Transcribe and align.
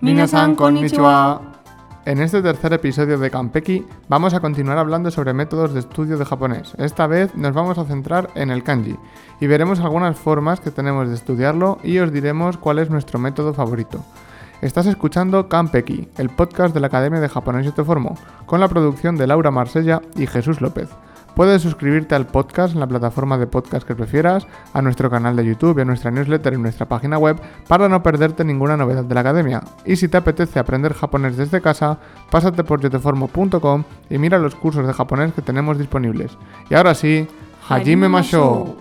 Minasan 0.00 0.54
konnichiwa. 0.54 1.40
En 2.04 2.20
este 2.20 2.42
tercer 2.42 2.72
episodio 2.74 3.18
de 3.18 3.30
Kampeki 3.30 3.84
vamos 4.08 4.34
a 4.34 4.40
continuar 4.40 4.78
hablando 4.78 5.10
sobre 5.10 5.32
métodos 5.32 5.72
de 5.72 5.80
estudio 5.80 6.18
de 6.18 6.24
japonés. 6.24 6.74
Esta 6.78 7.06
vez 7.06 7.34
nos 7.34 7.54
vamos 7.54 7.78
a 7.78 7.84
centrar 7.84 8.30
en 8.34 8.50
el 8.50 8.62
kanji 8.62 8.96
y 9.40 9.46
veremos 9.46 9.80
algunas 9.80 10.16
formas 10.16 10.60
que 10.60 10.70
tenemos 10.70 11.08
de 11.08 11.14
estudiarlo 11.14 11.78
y 11.82 11.98
os 11.98 12.12
diremos 12.12 12.58
cuál 12.58 12.78
es 12.78 12.90
nuestro 12.90 13.18
método 13.18 13.54
favorito. 13.54 14.04
Estás 14.60 14.86
escuchando 14.86 15.48
Kampeki, 15.48 16.08
el 16.18 16.30
podcast 16.30 16.74
de 16.74 16.80
la 16.80 16.86
Academia 16.86 17.20
de 17.20 17.28
Japonés 17.28 17.64
Yo 17.64 17.72
Te 17.72 17.82
Formo, 17.82 18.16
con 18.44 18.60
la 18.60 18.68
producción 18.68 19.16
de 19.16 19.26
Laura 19.26 19.50
Marsella 19.50 20.00
y 20.14 20.26
Jesús 20.26 20.60
López. 20.60 20.88
Puedes 21.36 21.60
suscribirte 21.60 22.14
al 22.14 22.26
podcast 22.26 22.72
en 22.72 22.80
la 22.80 22.86
plataforma 22.86 23.36
de 23.36 23.46
podcast 23.46 23.86
que 23.86 23.94
prefieras, 23.94 24.46
a 24.72 24.80
nuestro 24.80 25.10
canal 25.10 25.36
de 25.36 25.44
YouTube 25.44 25.76
y 25.76 25.82
a 25.82 25.84
nuestra 25.84 26.10
newsletter 26.10 26.54
en 26.54 26.62
nuestra 26.62 26.88
página 26.88 27.18
web 27.18 27.36
para 27.68 27.90
no 27.90 28.02
perderte 28.02 28.42
ninguna 28.42 28.78
novedad 28.78 29.04
de 29.04 29.14
la 29.14 29.20
academia. 29.20 29.62
Y 29.84 29.96
si 29.96 30.08
te 30.08 30.16
apetece 30.16 30.58
aprender 30.58 30.94
japonés 30.94 31.36
desde 31.36 31.60
casa, 31.60 31.98
pásate 32.30 32.64
por 32.64 32.80
yoteformo.com 32.80 33.84
y 34.08 34.16
mira 34.16 34.38
los 34.38 34.54
cursos 34.54 34.86
de 34.86 34.94
japonés 34.94 35.34
que 35.34 35.42
tenemos 35.42 35.76
disponibles. 35.78 36.38
Y 36.70 36.74
ahora 36.74 36.94
sí, 36.94 37.28
Hajime 37.68 38.08
Masho. 38.08 38.74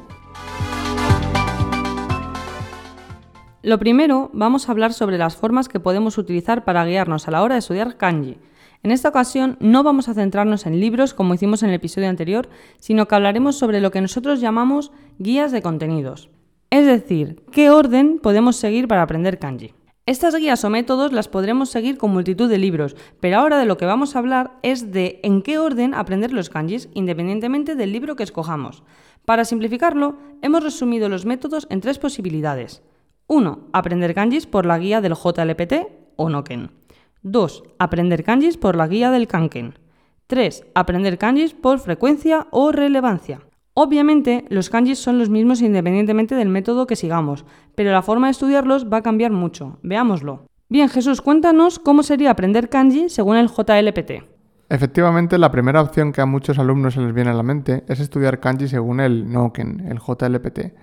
Lo 3.63 3.79
primero, 3.79 4.29
vamos 4.31 4.69
a 4.69 4.71
hablar 4.71 4.93
sobre 4.93 5.17
las 5.17 5.35
formas 5.35 5.67
que 5.67 5.81
podemos 5.81 6.17
utilizar 6.17 6.63
para 6.63 6.85
guiarnos 6.85 7.27
a 7.27 7.31
la 7.31 7.41
hora 7.41 7.55
de 7.55 7.59
estudiar 7.59 7.97
kanji. 7.97 8.37
En 8.85 8.91
esta 8.91 9.09
ocasión 9.09 9.57
no 9.59 9.81
vamos 9.81 10.09
a 10.09 10.13
centrarnos 10.13 10.67
en 10.67 10.79
libros 10.79 11.15
como 11.15 11.33
hicimos 11.33 11.63
en 11.63 11.69
el 11.69 11.75
episodio 11.77 12.07
anterior, 12.07 12.49
sino 12.77 13.07
que 13.07 13.15
hablaremos 13.15 13.55
sobre 13.55 13.81
lo 13.81 13.89
que 13.89 13.99
nosotros 13.99 14.39
llamamos 14.39 14.91
guías 15.17 15.51
de 15.51 15.63
contenidos. 15.63 16.29
Es 16.69 16.85
decir, 16.85 17.41
qué 17.51 17.71
orden 17.71 18.19
podemos 18.19 18.57
seguir 18.57 18.87
para 18.87 19.01
aprender 19.01 19.39
kanji. 19.39 19.73
Estas 20.05 20.35
guías 20.35 20.63
o 20.65 20.69
métodos 20.69 21.13
las 21.13 21.27
podremos 21.27 21.69
seguir 21.69 21.97
con 21.97 22.11
multitud 22.11 22.47
de 22.47 22.59
libros, 22.59 22.95
pero 23.19 23.39
ahora 23.39 23.57
de 23.57 23.65
lo 23.65 23.77
que 23.77 23.87
vamos 23.87 24.15
a 24.15 24.19
hablar 24.19 24.51
es 24.61 24.91
de 24.91 25.19
en 25.23 25.41
qué 25.41 25.57
orden 25.57 25.95
aprender 25.95 26.31
los 26.31 26.51
kanjis 26.51 26.87
independientemente 26.93 27.73
del 27.73 27.91
libro 27.91 28.15
que 28.15 28.21
escojamos. 28.21 28.83
Para 29.25 29.45
simplificarlo, 29.45 30.19
hemos 30.43 30.63
resumido 30.63 31.09
los 31.09 31.25
métodos 31.25 31.65
en 31.71 31.81
tres 31.81 31.97
posibilidades. 31.97 32.83
1. 33.25 33.69
Aprender 33.73 34.13
kanjis 34.13 34.45
por 34.45 34.67
la 34.67 34.77
guía 34.77 35.01
del 35.01 35.15
JLPT 35.15 35.73
o 36.17 36.29
Noken. 36.29 36.84
2. 37.25 37.63
Aprender 37.79 38.23
kanjis 38.23 38.55
por 38.55 38.75
la 38.75 38.87
guía 38.87 39.09
del 39.09 39.27
Kanken. 39.27 39.79
3. 40.27 40.67
Aprender 40.75 41.17
kanjis 41.17 41.55
por 41.55 41.79
frecuencia 41.79 42.45
o 42.51 42.71
relevancia. 42.71 43.39
Obviamente, 43.73 44.45
los 44.49 44.69
kanjis 44.69 44.99
son 44.99 45.17
los 45.17 45.31
mismos 45.31 45.63
independientemente 45.63 46.35
del 46.35 46.49
método 46.49 46.85
que 46.85 46.95
sigamos, 46.95 47.43
pero 47.73 47.91
la 47.91 48.03
forma 48.03 48.27
de 48.27 48.31
estudiarlos 48.31 48.85
va 48.93 48.97
a 48.97 49.01
cambiar 49.01 49.31
mucho. 49.31 49.79
Veámoslo. 49.81 50.45
Bien, 50.69 50.87
Jesús, 50.87 51.19
cuéntanos 51.21 51.79
cómo 51.79 52.03
sería 52.03 52.29
aprender 52.29 52.69
kanji 52.69 53.09
según 53.09 53.37
el 53.37 53.47
JLPT. 53.47 54.23
Efectivamente, 54.69 55.39
la 55.39 55.49
primera 55.49 55.81
opción 55.81 56.11
que 56.11 56.21
a 56.21 56.27
muchos 56.27 56.59
alumnos 56.59 56.93
se 56.93 57.01
les 57.01 57.13
viene 57.15 57.31
a 57.31 57.33
la 57.33 57.41
mente 57.41 57.83
es 57.87 57.99
estudiar 58.01 58.39
kanji 58.39 58.67
según 58.67 58.99
el 58.99 59.31
Noken, 59.31 59.87
el 59.89 59.97
JLPT. 59.97 60.75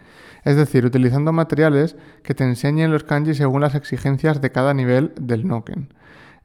Es 0.42 0.56
decir, 0.56 0.84
utilizando 0.84 1.32
materiales 1.32 1.96
que 2.24 2.34
te 2.34 2.42
enseñen 2.42 2.90
los 2.90 3.04
kanji 3.04 3.32
según 3.34 3.60
las 3.60 3.76
exigencias 3.76 4.40
de 4.40 4.50
cada 4.50 4.74
nivel 4.74 5.12
del 5.20 5.46
Noken. 5.46 5.94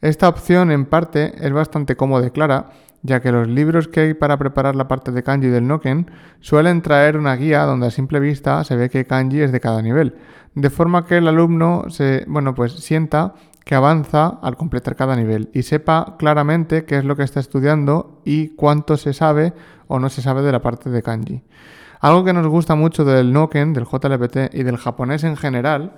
Esta 0.01 0.29
opción 0.29 0.71
en 0.71 0.85
parte 0.85 1.33
es 1.39 1.51
bastante 1.51 1.95
cómoda 1.95 2.27
y 2.27 2.31
clara, 2.31 2.69
ya 3.01 3.19
que 3.19 3.31
los 3.31 3.47
libros 3.47 3.87
que 3.87 4.01
hay 4.01 4.13
para 4.13 4.37
preparar 4.37 4.75
la 4.75 4.87
parte 4.87 5.11
de 5.11 5.23
kanji 5.23 5.47
del 5.47 5.67
Noken 5.67 6.11
suelen 6.39 6.81
traer 6.81 7.17
una 7.17 7.35
guía 7.35 7.63
donde 7.63 7.87
a 7.87 7.91
simple 7.91 8.19
vista 8.19 8.63
se 8.63 8.75
ve 8.75 8.89
qué 8.89 9.05
kanji 9.05 9.41
es 9.41 9.51
de 9.51 9.59
cada 9.59 9.81
nivel, 9.81 10.15
de 10.53 10.69
forma 10.69 11.05
que 11.05 11.17
el 11.17 11.27
alumno 11.27 11.85
se, 11.89 12.25
bueno, 12.27 12.53
pues 12.53 12.73
sienta 12.73 13.33
que 13.65 13.75
avanza 13.75 14.39
al 14.41 14.55
completar 14.55 14.95
cada 14.95 15.15
nivel 15.15 15.49
y 15.53 15.63
sepa 15.63 16.15
claramente 16.17 16.85
qué 16.85 16.99
es 16.99 17.03
lo 17.03 17.15
que 17.15 17.23
está 17.23 17.39
estudiando 17.39 18.21
y 18.23 18.49
cuánto 18.49 18.97
se 18.97 19.13
sabe 19.13 19.53
o 19.87 19.99
no 19.99 20.09
se 20.09 20.21
sabe 20.21 20.41
de 20.41 20.51
la 20.51 20.61
parte 20.61 20.89
de 20.89 21.01
kanji. 21.01 21.43
Algo 21.99 22.23
que 22.23 22.33
nos 22.33 22.47
gusta 22.47 22.75
mucho 22.75 23.03
del 23.03 23.33
Noken, 23.33 23.73
del 23.73 23.85
JLPT 23.85 24.53
y 24.53 24.63
del 24.63 24.77
japonés 24.77 25.23
en 25.23 25.35
general 25.35 25.95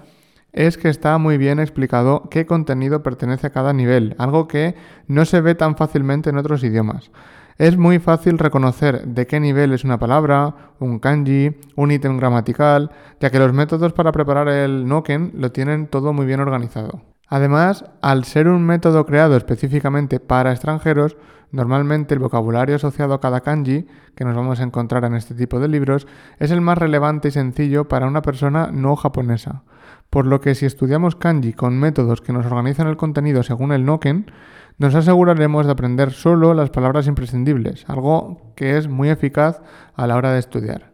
es 0.54 0.78
que 0.78 0.90
está 0.90 1.18
muy 1.18 1.38
bien 1.38 1.60
explicado 1.60 2.28
qué 2.30 2.46
contenido 2.46 3.04
pertenece 3.04 3.48
a 3.48 3.52
cada 3.52 3.74
nivel, 3.74 4.16
algo 4.18 4.48
que 4.48 4.76
no 5.08 5.26
se 5.26 5.42
ve 5.42 5.56
tan 5.56 5.76
fácilmente 5.76 6.30
en 6.30 6.38
otros 6.38 6.64
idiomas. 6.64 7.12
Es 7.58 7.78
muy 7.78 8.00
fácil 8.00 8.38
reconocer 8.38 9.06
de 9.06 9.28
qué 9.28 9.40
nivel 9.40 9.74
es 9.74 9.84
una 9.84 10.00
palabra, 10.00 10.56
un 10.80 11.00
kanji, 11.00 11.58
un 11.76 11.92
ítem 11.92 12.18
gramatical, 12.18 12.92
ya 13.20 13.30
que 13.30 13.40
los 13.40 13.52
métodos 13.52 13.92
para 13.92 14.14
preparar 14.14 14.48
el 14.48 14.88
noken 14.88 15.34
lo 15.36 15.52
tienen 15.52 15.88
todo 15.88 16.14
muy 16.14 16.26
bien 16.26 16.40
organizado. 16.40 17.02
Además, 17.28 17.84
al 18.02 18.24
ser 18.24 18.48
un 18.48 18.66
método 18.66 19.06
creado 19.06 19.36
específicamente 19.36 20.22
para 20.22 20.52
extranjeros, 20.52 21.18
normalmente 21.52 22.14
el 22.14 22.22
vocabulario 22.22 22.78
asociado 22.78 23.14
a 23.14 23.20
cada 23.20 23.42
kanji, 23.42 23.88
que 24.16 24.24
nos 24.24 24.36
vamos 24.36 24.62
a 24.62 24.64
encontrar 24.64 25.04
en 25.04 25.16
este 25.16 25.36
tipo 25.36 25.60
de 25.60 25.68
libros, 25.68 26.08
es 26.40 26.52
el 26.52 26.62
más 26.62 26.78
relevante 26.78 27.28
y 27.28 27.32
sencillo 27.32 27.90
para 27.90 28.08
una 28.08 28.22
persona 28.22 28.70
no 28.72 28.96
japonesa 28.96 29.64
por 30.10 30.26
lo 30.26 30.42
que 30.42 30.56
si 30.56 30.66
estudiamos 30.66 31.16
kanji 31.16 31.54
con 31.54 31.80
métodos 31.80 32.22
que 32.22 32.34
nos 32.34 32.46
organizan 32.46 32.88
el 32.88 32.98
contenido 32.98 33.44
según 33.44 33.72
el 33.72 33.86
Noken, 33.86 34.32
nos 34.78 34.96
aseguraremos 34.96 35.66
de 35.66 35.72
aprender 35.72 36.12
solo 36.12 36.54
las 36.54 36.70
palabras 36.70 37.08
imprescindibles, 37.08 37.86
algo 37.88 38.54
que 38.56 38.78
es 38.78 38.88
muy 38.88 39.10
eficaz 39.10 39.62
a 39.96 40.08
la 40.08 40.16
hora 40.16 40.32
de 40.32 40.40
estudiar. 40.40 40.94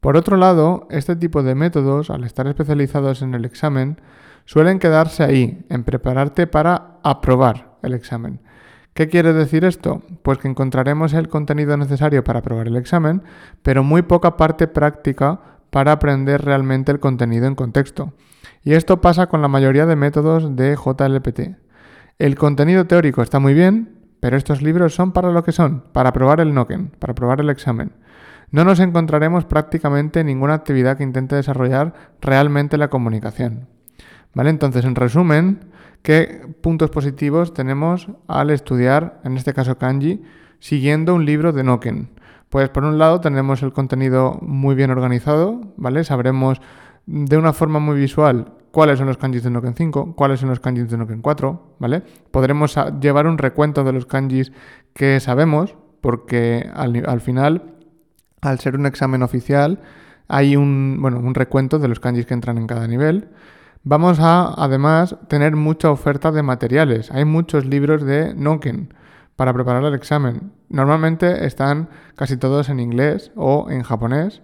Por 0.00 0.16
otro 0.16 0.36
lado, 0.36 0.88
este 0.90 1.14
tipo 1.14 1.44
de 1.44 1.54
métodos, 1.54 2.10
al 2.10 2.24
estar 2.24 2.46
especializados 2.48 3.22
en 3.22 3.34
el 3.34 3.44
examen, 3.44 4.00
suelen 4.44 4.80
quedarse 4.80 5.22
ahí, 5.22 5.64
en 5.68 5.84
prepararte 5.84 6.48
para 6.48 6.98
aprobar 7.04 7.76
el 7.82 7.94
examen. 7.94 8.40
¿Qué 8.94 9.08
quiere 9.08 9.32
decir 9.32 9.64
esto? 9.64 10.02
Pues 10.22 10.38
que 10.38 10.48
encontraremos 10.48 11.14
el 11.14 11.28
contenido 11.28 11.76
necesario 11.76 12.24
para 12.24 12.40
aprobar 12.40 12.66
el 12.66 12.76
examen, 12.76 13.22
pero 13.62 13.82
muy 13.84 14.02
poca 14.02 14.36
parte 14.36 14.66
práctica 14.66 15.40
para 15.72 15.92
aprender 15.92 16.44
realmente 16.44 16.92
el 16.92 17.00
contenido 17.00 17.46
en 17.46 17.54
contexto. 17.54 18.12
Y 18.62 18.74
esto 18.74 19.00
pasa 19.00 19.28
con 19.28 19.40
la 19.40 19.48
mayoría 19.48 19.86
de 19.86 19.96
métodos 19.96 20.54
de 20.54 20.76
JLPT. 20.76 21.56
El 22.18 22.34
contenido 22.36 22.86
teórico 22.86 23.22
está 23.22 23.38
muy 23.38 23.54
bien, 23.54 23.96
pero 24.20 24.36
estos 24.36 24.60
libros 24.60 24.94
son 24.94 25.12
para 25.12 25.30
lo 25.30 25.42
que 25.42 25.50
son, 25.50 25.84
para 25.92 26.12
probar 26.12 26.40
el 26.40 26.52
Noken, 26.52 26.92
para 26.98 27.14
probar 27.14 27.40
el 27.40 27.48
examen. 27.48 27.92
No 28.50 28.66
nos 28.66 28.80
encontraremos 28.80 29.46
prácticamente 29.46 30.22
ninguna 30.24 30.52
actividad 30.52 30.98
que 30.98 31.04
intente 31.04 31.36
desarrollar 31.36 31.94
realmente 32.20 32.76
la 32.76 32.88
comunicación. 32.88 33.66
¿Vale? 34.34 34.50
Entonces, 34.50 34.84
en 34.84 34.94
resumen, 34.94 35.60
¿qué 36.02 36.46
puntos 36.60 36.90
positivos 36.90 37.54
tenemos 37.54 38.08
al 38.28 38.50
estudiar, 38.50 39.22
en 39.24 39.38
este 39.38 39.54
caso 39.54 39.78
kanji, 39.78 40.22
siguiendo 40.58 41.14
un 41.14 41.24
libro 41.24 41.54
de 41.54 41.64
Noken? 41.64 42.10
Pues 42.52 42.68
por 42.68 42.84
un 42.84 42.98
lado 42.98 43.18
tenemos 43.22 43.62
el 43.62 43.72
contenido 43.72 44.38
muy 44.42 44.74
bien 44.74 44.90
organizado, 44.90 45.58
¿vale? 45.78 46.04
Sabremos 46.04 46.60
de 47.06 47.38
una 47.38 47.54
forma 47.54 47.78
muy 47.78 47.96
visual 47.98 48.52
cuáles 48.70 48.98
son 48.98 49.06
los 49.06 49.16
kanjis 49.16 49.42
de 49.42 49.48
Noken 49.48 49.74
5, 49.74 50.14
cuáles 50.14 50.40
son 50.40 50.50
los 50.50 50.60
kanjis 50.60 50.90
de 50.90 50.98
Noken 50.98 51.22
4, 51.22 51.76
¿vale? 51.78 52.02
Podremos 52.30 52.76
llevar 53.00 53.26
un 53.26 53.38
recuento 53.38 53.84
de 53.84 53.94
los 53.94 54.04
kanjis 54.04 54.52
que 54.92 55.18
sabemos, 55.20 55.76
porque 56.02 56.68
al, 56.74 57.22
final, 57.22 57.72
al 58.42 58.60
ser 58.60 58.76
un 58.76 58.84
examen 58.84 59.22
oficial, 59.22 59.80
hay 60.28 60.54
un, 60.54 60.98
bueno, 61.00 61.20
un 61.20 61.34
recuento 61.34 61.78
de 61.78 61.88
los 61.88 62.00
kanjis 62.00 62.26
que 62.26 62.34
entran 62.34 62.58
en 62.58 62.66
cada 62.66 62.86
nivel. 62.86 63.30
Vamos 63.82 64.20
a, 64.20 64.52
además, 64.62 65.16
tener 65.26 65.56
mucha 65.56 65.90
oferta 65.90 66.30
de 66.30 66.42
materiales. 66.42 67.10
Hay 67.12 67.24
muchos 67.24 67.64
libros 67.64 68.04
de 68.04 68.34
Noken 68.34 68.92
para 69.36 69.52
preparar 69.52 69.84
el 69.84 69.94
examen. 69.94 70.52
Normalmente 70.68 71.46
están 71.46 71.88
casi 72.16 72.36
todos 72.36 72.68
en 72.68 72.80
inglés 72.80 73.32
o 73.36 73.68
en 73.70 73.82
japonés, 73.82 74.42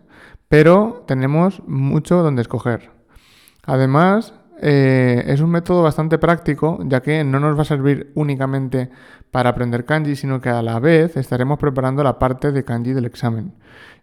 pero 0.48 1.04
tenemos 1.06 1.62
mucho 1.66 2.22
donde 2.22 2.42
escoger. 2.42 2.90
Además, 3.64 4.34
eh, 4.60 5.24
es 5.26 5.40
un 5.40 5.50
método 5.50 5.82
bastante 5.82 6.18
práctico, 6.18 6.78
ya 6.84 7.00
que 7.00 7.22
no 7.22 7.38
nos 7.38 7.56
va 7.56 7.62
a 7.62 7.66
servir 7.66 8.12
únicamente 8.14 8.90
para 9.30 9.50
aprender 9.50 9.84
kanji, 9.84 10.16
sino 10.16 10.40
que 10.40 10.48
a 10.48 10.62
la 10.62 10.80
vez 10.80 11.16
estaremos 11.16 11.58
preparando 11.58 12.02
la 12.02 12.18
parte 12.18 12.50
de 12.50 12.64
kanji 12.64 12.92
del 12.92 13.04
examen. 13.04 13.54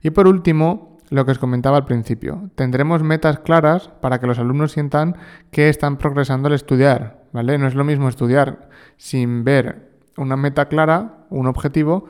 Y 0.02 0.12
por 0.12 0.28
último, 0.28 0.98
lo 1.10 1.26
que 1.26 1.32
os 1.32 1.40
comentaba 1.40 1.78
al 1.78 1.86
principio, 1.86 2.50
tendremos 2.56 3.04
metas 3.04 3.40
claras 3.40 3.90
para 4.02 4.20
que 4.20 4.28
los 4.28 4.40
alumnos 4.40 4.72
sientan 4.72 5.18
que 5.52 5.70
están 5.70 5.98
progresando 5.98 6.48
al 6.48 6.54
estudiar, 6.54 7.24
¿vale? 7.32 7.58
No 7.58 7.68
es 7.68 7.76
lo 7.76 7.84
mismo 7.84 8.08
estudiar 8.08 8.70
sin 8.98 9.44
ver 9.44 9.95
una 10.18 10.38
meta 10.38 10.68
clara, 10.68 11.26
un 11.30 11.48
objetivo, 11.48 12.08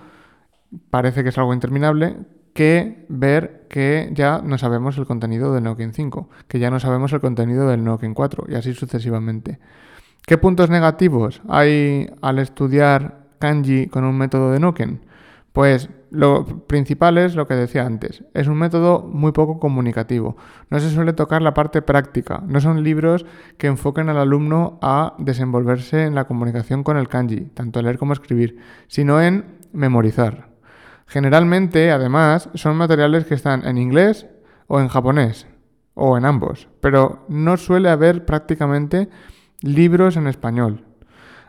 parece 0.89 1.23
que 1.23 1.29
es 1.29 1.37
algo 1.37 1.53
interminable, 1.53 2.17
que 2.53 3.05
ver 3.09 3.65
que 3.69 4.09
ya 4.13 4.41
no 4.43 4.57
sabemos 4.57 4.97
el 4.97 5.05
contenido 5.05 5.53
del 5.53 5.63
Noken 5.63 5.93
5, 5.93 6.29
que 6.47 6.59
ya 6.59 6.71
no 6.71 6.79
sabemos 6.79 7.11
el 7.13 7.19
contenido 7.19 7.67
del 7.67 7.83
Noken 7.83 8.13
4 8.13 8.45
y 8.47 8.55
así 8.55 8.73
sucesivamente. 8.73 9.59
¿Qué 10.25 10.37
puntos 10.37 10.69
negativos 10.69 11.41
hay 11.49 12.09
al 12.21 12.39
estudiar 12.39 13.25
kanji 13.39 13.87
con 13.87 14.05
un 14.05 14.17
método 14.17 14.51
de 14.51 14.59
Noken? 14.59 15.01
Pues 15.51 15.89
lo 16.11 16.45
principal 16.67 17.17
es 17.17 17.35
lo 17.35 17.47
que 17.47 17.55
decía 17.55 17.85
antes, 17.85 18.23
es 18.33 18.47
un 18.47 18.57
método 18.57 19.01
muy 19.01 19.31
poco 19.31 19.59
comunicativo. 19.59 20.37
No 20.69 20.79
se 20.79 20.89
suele 20.89 21.13
tocar 21.13 21.41
la 21.41 21.53
parte 21.53 21.81
práctica, 21.81 22.43
no 22.47 22.59
son 22.61 22.83
libros 22.83 23.25
que 23.57 23.67
enfoquen 23.67 24.09
al 24.09 24.17
alumno 24.17 24.79
a 24.81 25.15
desenvolverse 25.17 26.03
en 26.03 26.15
la 26.15 26.25
comunicación 26.25 26.83
con 26.83 26.97
el 26.97 27.07
kanji, 27.07 27.51
tanto 27.53 27.81
leer 27.81 27.97
como 27.97 28.13
escribir, 28.13 28.59
sino 28.87 29.21
en 29.21 29.45
memorizar. 29.73 30.49
Generalmente, 31.07 31.91
además, 31.91 32.49
son 32.55 32.77
materiales 32.77 33.25
que 33.25 33.35
están 33.35 33.65
en 33.65 33.77
inglés 33.77 34.27
o 34.67 34.79
en 34.79 34.87
japonés, 34.87 35.47
o 35.93 36.17
en 36.17 36.25
ambos, 36.25 36.67
pero 36.81 37.25
no 37.29 37.57
suele 37.57 37.89
haber 37.89 38.25
prácticamente 38.25 39.09
libros 39.61 40.17
en 40.17 40.27
español. 40.27 40.83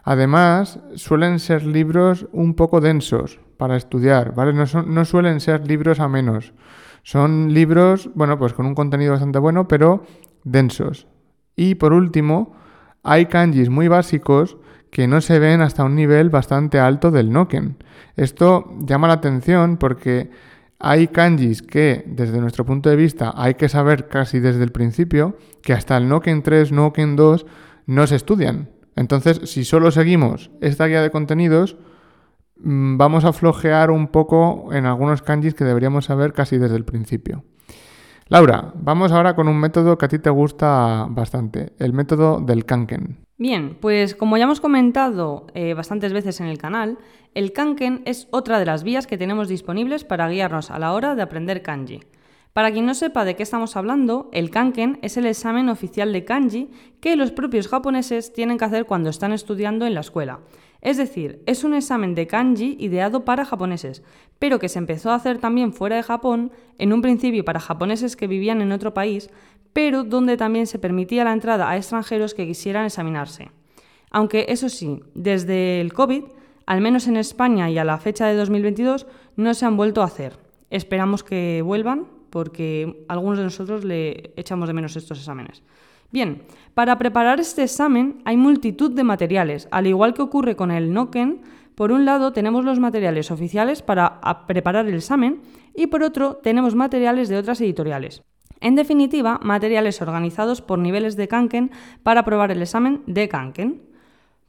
Además, 0.09 0.79
suelen 0.95 1.41
ser 1.41 1.67
libros 1.67 2.29
un 2.31 2.55
poco 2.55 2.81
densos 2.81 3.41
para 3.57 3.77
estudiar, 3.77 4.37
¿vale? 4.37 4.53
No, 4.53 5.05
suelen 5.05 5.41
ser 5.41 5.67
libros 5.67 5.99
a 5.99 6.07
menos. 6.07 6.53
Son 7.03 7.53
libros, 7.53 8.09
bueno, 8.15 8.39
pues 8.39 8.53
con 8.53 8.67
un 8.67 8.77
contenido 8.77 9.15
bastante 9.15 9.41
bueno, 9.41 9.67
pero 9.67 10.05
densos. 10.45 11.09
Y 11.57 11.75
por 11.75 11.93
último, 11.93 12.55
hay 13.03 13.27
kanjis 13.27 13.69
muy 13.69 13.89
básicos 13.89 14.59
que 14.93 15.09
no 15.09 15.21
se 15.21 15.41
ven 15.41 15.61
hasta 15.61 15.83
un 15.83 15.97
nivel 15.97 16.31
bastante 16.31 16.79
alto 16.79 17.11
del 17.11 17.33
Noken. 17.33 17.77
Esto 18.15 18.77
llama 18.79 19.09
la 19.09 19.15
atención 19.15 19.77
porque 19.77 20.31
hay 20.79 21.09
kanjis 21.09 21.63
que, 21.63 22.05
desde 22.07 22.41
nuestro 22.41 22.65
punto 22.65 22.91
de 22.91 22.97
vista, 22.97 23.33
hay 23.35 23.55
que 23.55 23.69
saber 23.69 24.07
casi 24.07 24.39
desde 24.39 24.63
el 24.63 24.71
principio, 24.71 25.37
que 25.63 25.73
hasta 25.73 25.97
el 25.97 26.09
Noken 26.09 26.45
3, 26.45 26.71
Noken 26.71 27.17
2 27.17 27.45
no 27.87 28.07
se 28.07 28.15
estudian. 28.15 28.76
Entonces, 28.97 29.41
si 29.45 29.65
solo 29.65 29.91
seguimos 29.91 30.51
esta 30.61 30.87
guía 30.87 31.03
de 31.03 31.11
contenidos, 31.11 31.77
mm, 32.59 32.97
vamos 32.97 33.25
a 33.25 33.33
flojear 33.33 33.91
un 33.91 34.09
poco 34.09 34.73
en 34.73 34.87
algunos 34.87 35.23
kanjis 35.23 35.55
que 35.55 35.65
deberíamos 35.65 36.07
saber 36.07 36.33
casi 36.33 36.59
desde 36.59 36.77
el 36.77 36.85
principio. 36.85 37.45
Laura, 38.29 38.73
vamos 38.75 39.13
ahora 39.13 39.37
con 39.37 39.47
un 39.47 39.57
método 39.57 39.97
que 39.99 40.07
a 40.07 40.09
ti 40.09 40.19
te 40.19 40.31
gusta 40.31 41.07
bastante, 41.09 41.75
el 41.79 41.93
método 41.93 42.41
del 42.41 42.65
kanken. 42.65 43.19
Bien, 43.39 43.77
pues 43.81 44.17
como 44.17 44.37
ya 44.37 44.45
hemos 44.45 44.61
comentado 44.61 45.47
eh, 45.55 45.75
bastantes 45.75 46.13
veces 46.13 46.41
en 46.41 46.47
el 46.47 46.59
canal, 46.59 46.99
el 47.35 47.53
kanken 47.53 48.03
es 48.05 48.27
otra 48.33 48.59
de 48.59 48.65
las 48.65 48.83
vías 48.83 49.07
que 49.07 49.19
tenemos 49.19 49.47
disponibles 49.47 50.05
para 50.05 50.29
guiarnos 50.29 50.71
a 50.71 50.79
la 50.79 50.93
hora 50.93 51.15
de 51.15 51.23
aprender 51.23 51.63
kanji. 51.63 52.01
Para 52.57 52.73
quien 52.73 52.87
no 52.87 52.95
sepa 52.95 53.27
de 53.27 53.37
qué 53.37 53.43
estamos 53.43 53.77
hablando, 53.77 54.31
el 54.33 54.49
kanken 54.49 54.99
es 55.03 55.19
el 55.19 55.27
examen 55.27 55.69
oficial 55.69 56.11
de 56.11 56.25
kanji 56.25 56.71
que 57.03 57.15
los 57.15 57.31
propios 57.31 57.69
japoneses 57.69 58.33
tienen 58.33 58.57
que 58.57 58.65
hacer 58.65 58.87
cuando 58.87 59.11
están 59.11 59.33
estudiando 59.33 59.85
en 59.85 59.93
la 59.93 60.01
escuela. 60.01 60.41
Es 60.81 60.97
decir, 60.97 61.43
es 61.45 61.65
un 61.65 61.75
examen 61.75 62.15
de 62.15 62.27
kanji 62.27 62.79
ideado 62.81 63.27
para 63.27 63.45
japoneses, 63.45 64.03
pero 64.39 64.59
que 64.59 64.71
se 64.71 64.79
empezó 64.79 65.11
a 65.11 65.17
hacer 65.17 65.37
también 65.37 65.75
fuera 65.75 65.97
de 65.97 66.03
Japón, 66.03 66.51
en 66.79 66.95
un 66.95 67.03
principio 67.03 67.45
para 67.45 67.61
japoneses 67.61 68.17
que 68.17 68.27
vivían 68.27 68.63
en 68.63 68.73
otro 68.73 68.95
país, 68.95 69.29
pero 69.75 70.03
donde 70.03 70.39
también 70.39 70.67
se 70.67 70.79
permitía 70.79 71.25
la 71.25 71.35
entrada 71.35 71.69
a 71.69 71.77
extranjeros 71.77 72.33
que 72.33 72.47
quisieran 72.47 72.87
examinarse. 72.87 73.51
Aunque 74.11 74.47
eso 74.49 74.71
sí, 74.71 75.01
desde 75.15 75.83
el 75.83 75.93
COVID, 75.93 76.25
al 76.65 76.81
menos 76.81 77.07
en 77.07 77.19
España 77.19 77.69
y 77.69 77.77
a 77.77 77.85
la 77.85 77.99
fecha 77.99 78.27
de 78.27 78.35
2022, 78.35 79.07
no 79.37 79.53
se 79.53 79.67
han 79.67 79.77
vuelto 79.77 80.01
a 80.01 80.07
hacer. 80.07 80.39
Esperamos 80.71 81.23
que 81.23 81.61
vuelvan 81.61 82.16
porque 82.37 83.03
algunos 83.09 83.39
de 83.39 83.45
nosotros 83.45 83.83
le 83.83 84.35
echamos 84.37 84.69
de 84.69 84.75
menos 84.75 84.95
estos 84.95 85.19
exámenes. 85.19 85.63
Bien, 86.13 86.43
para 86.75 86.99
preparar 86.99 87.41
este 87.41 87.63
examen 87.63 88.21
hay 88.27 88.37
multitud 88.37 88.91
de 88.91 89.05
materiales, 89.05 89.69
al 89.71 89.87
igual 89.87 90.13
que 90.13 90.21
ocurre 90.21 90.55
con 90.55 90.71
el 90.71 90.93
NOKEN. 90.93 91.41
Por 91.75 91.93
un 91.93 92.05
lado 92.05 92.35
tenemos 92.35 92.63
los 92.63 92.79
materiales 92.79 93.31
oficiales 93.31 93.81
para 93.81 94.21
preparar 94.47 94.87
el 94.87 94.97
examen 94.97 95.41
y 95.75 95.87
por 95.87 96.03
otro 96.03 96.37
tenemos 96.37 96.75
materiales 96.75 97.31
de 97.31 97.39
otras 97.39 97.59
editoriales. 97.63 98.23
En 98.61 98.75
definitiva, 98.75 99.41
materiales 99.43 100.03
organizados 100.03 100.61
por 100.61 100.79
niveles 100.79 101.17
de 101.17 101.29
Kanken 101.29 101.71
para 102.03 102.27
probar 102.27 102.51
el 102.51 102.61
examen 102.61 103.03
de 103.07 103.31
Kanken. 103.31 103.81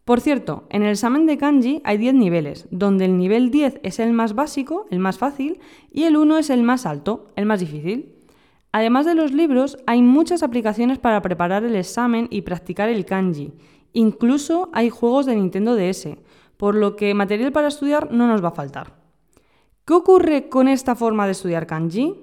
Por 0.08 0.22
cierto, 0.22 0.64
en 0.70 0.84
el 0.84 0.92
examen 0.92 1.26
de 1.26 1.38
kanji 1.38 1.82
hay 1.84 1.98
10 1.98 2.14
niveles, 2.14 2.66
donde 2.72 3.04
el 3.04 3.18
nivel 3.18 3.52
10 3.52 3.82
es 3.84 4.00
el 4.00 4.14
más 4.14 4.36
básico, 4.36 4.86
el 4.90 5.00
más 5.00 5.18
fácil, 5.18 5.60
y 5.92 6.06
el 6.06 6.16
1 6.16 6.38
es 6.38 6.50
el 6.50 6.64
más 6.64 6.86
alto, 6.86 7.28
el 7.36 7.46
más 7.46 7.60
difícil. 7.60 8.16
Además 8.72 9.06
de 9.06 9.16
los 9.16 9.34
libros, 9.34 9.78
hay 9.86 10.02
muchas 10.02 10.44
aplicaciones 10.44 10.98
para 10.98 11.22
preparar 11.22 11.66
el 11.66 11.76
examen 11.76 12.30
y 12.32 12.44
practicar 12.44 12.88
el 12.88 13.04
kanji. 13.04 13.52
Incluso 13.92 14.70
hay 14.72 14.90
juegos 14.90 15.26
de 15.26 15.36
Nintendo 15.36 15.76
DS, 15.76 16.18
por 16.56 16.76
lo 16.76 16.96
que 16.96 17.14
material 17.14 17.52
para 17.52 17.68
estudiar 17.68 18.10
no 18.10 18.28
nos 18.28 18.42
va 18.42 18.48
a 18.48 18.56
faltar. 18.56 18.94
¿Qué 19.84 19.94
ocurre 19.94 20.48
con 20.48 20.70
esta 20.70 20.96
forma 20.96 21.26
de 21.26 21.34
estudiar 21.34 21.68
kanji? 21.68 22.16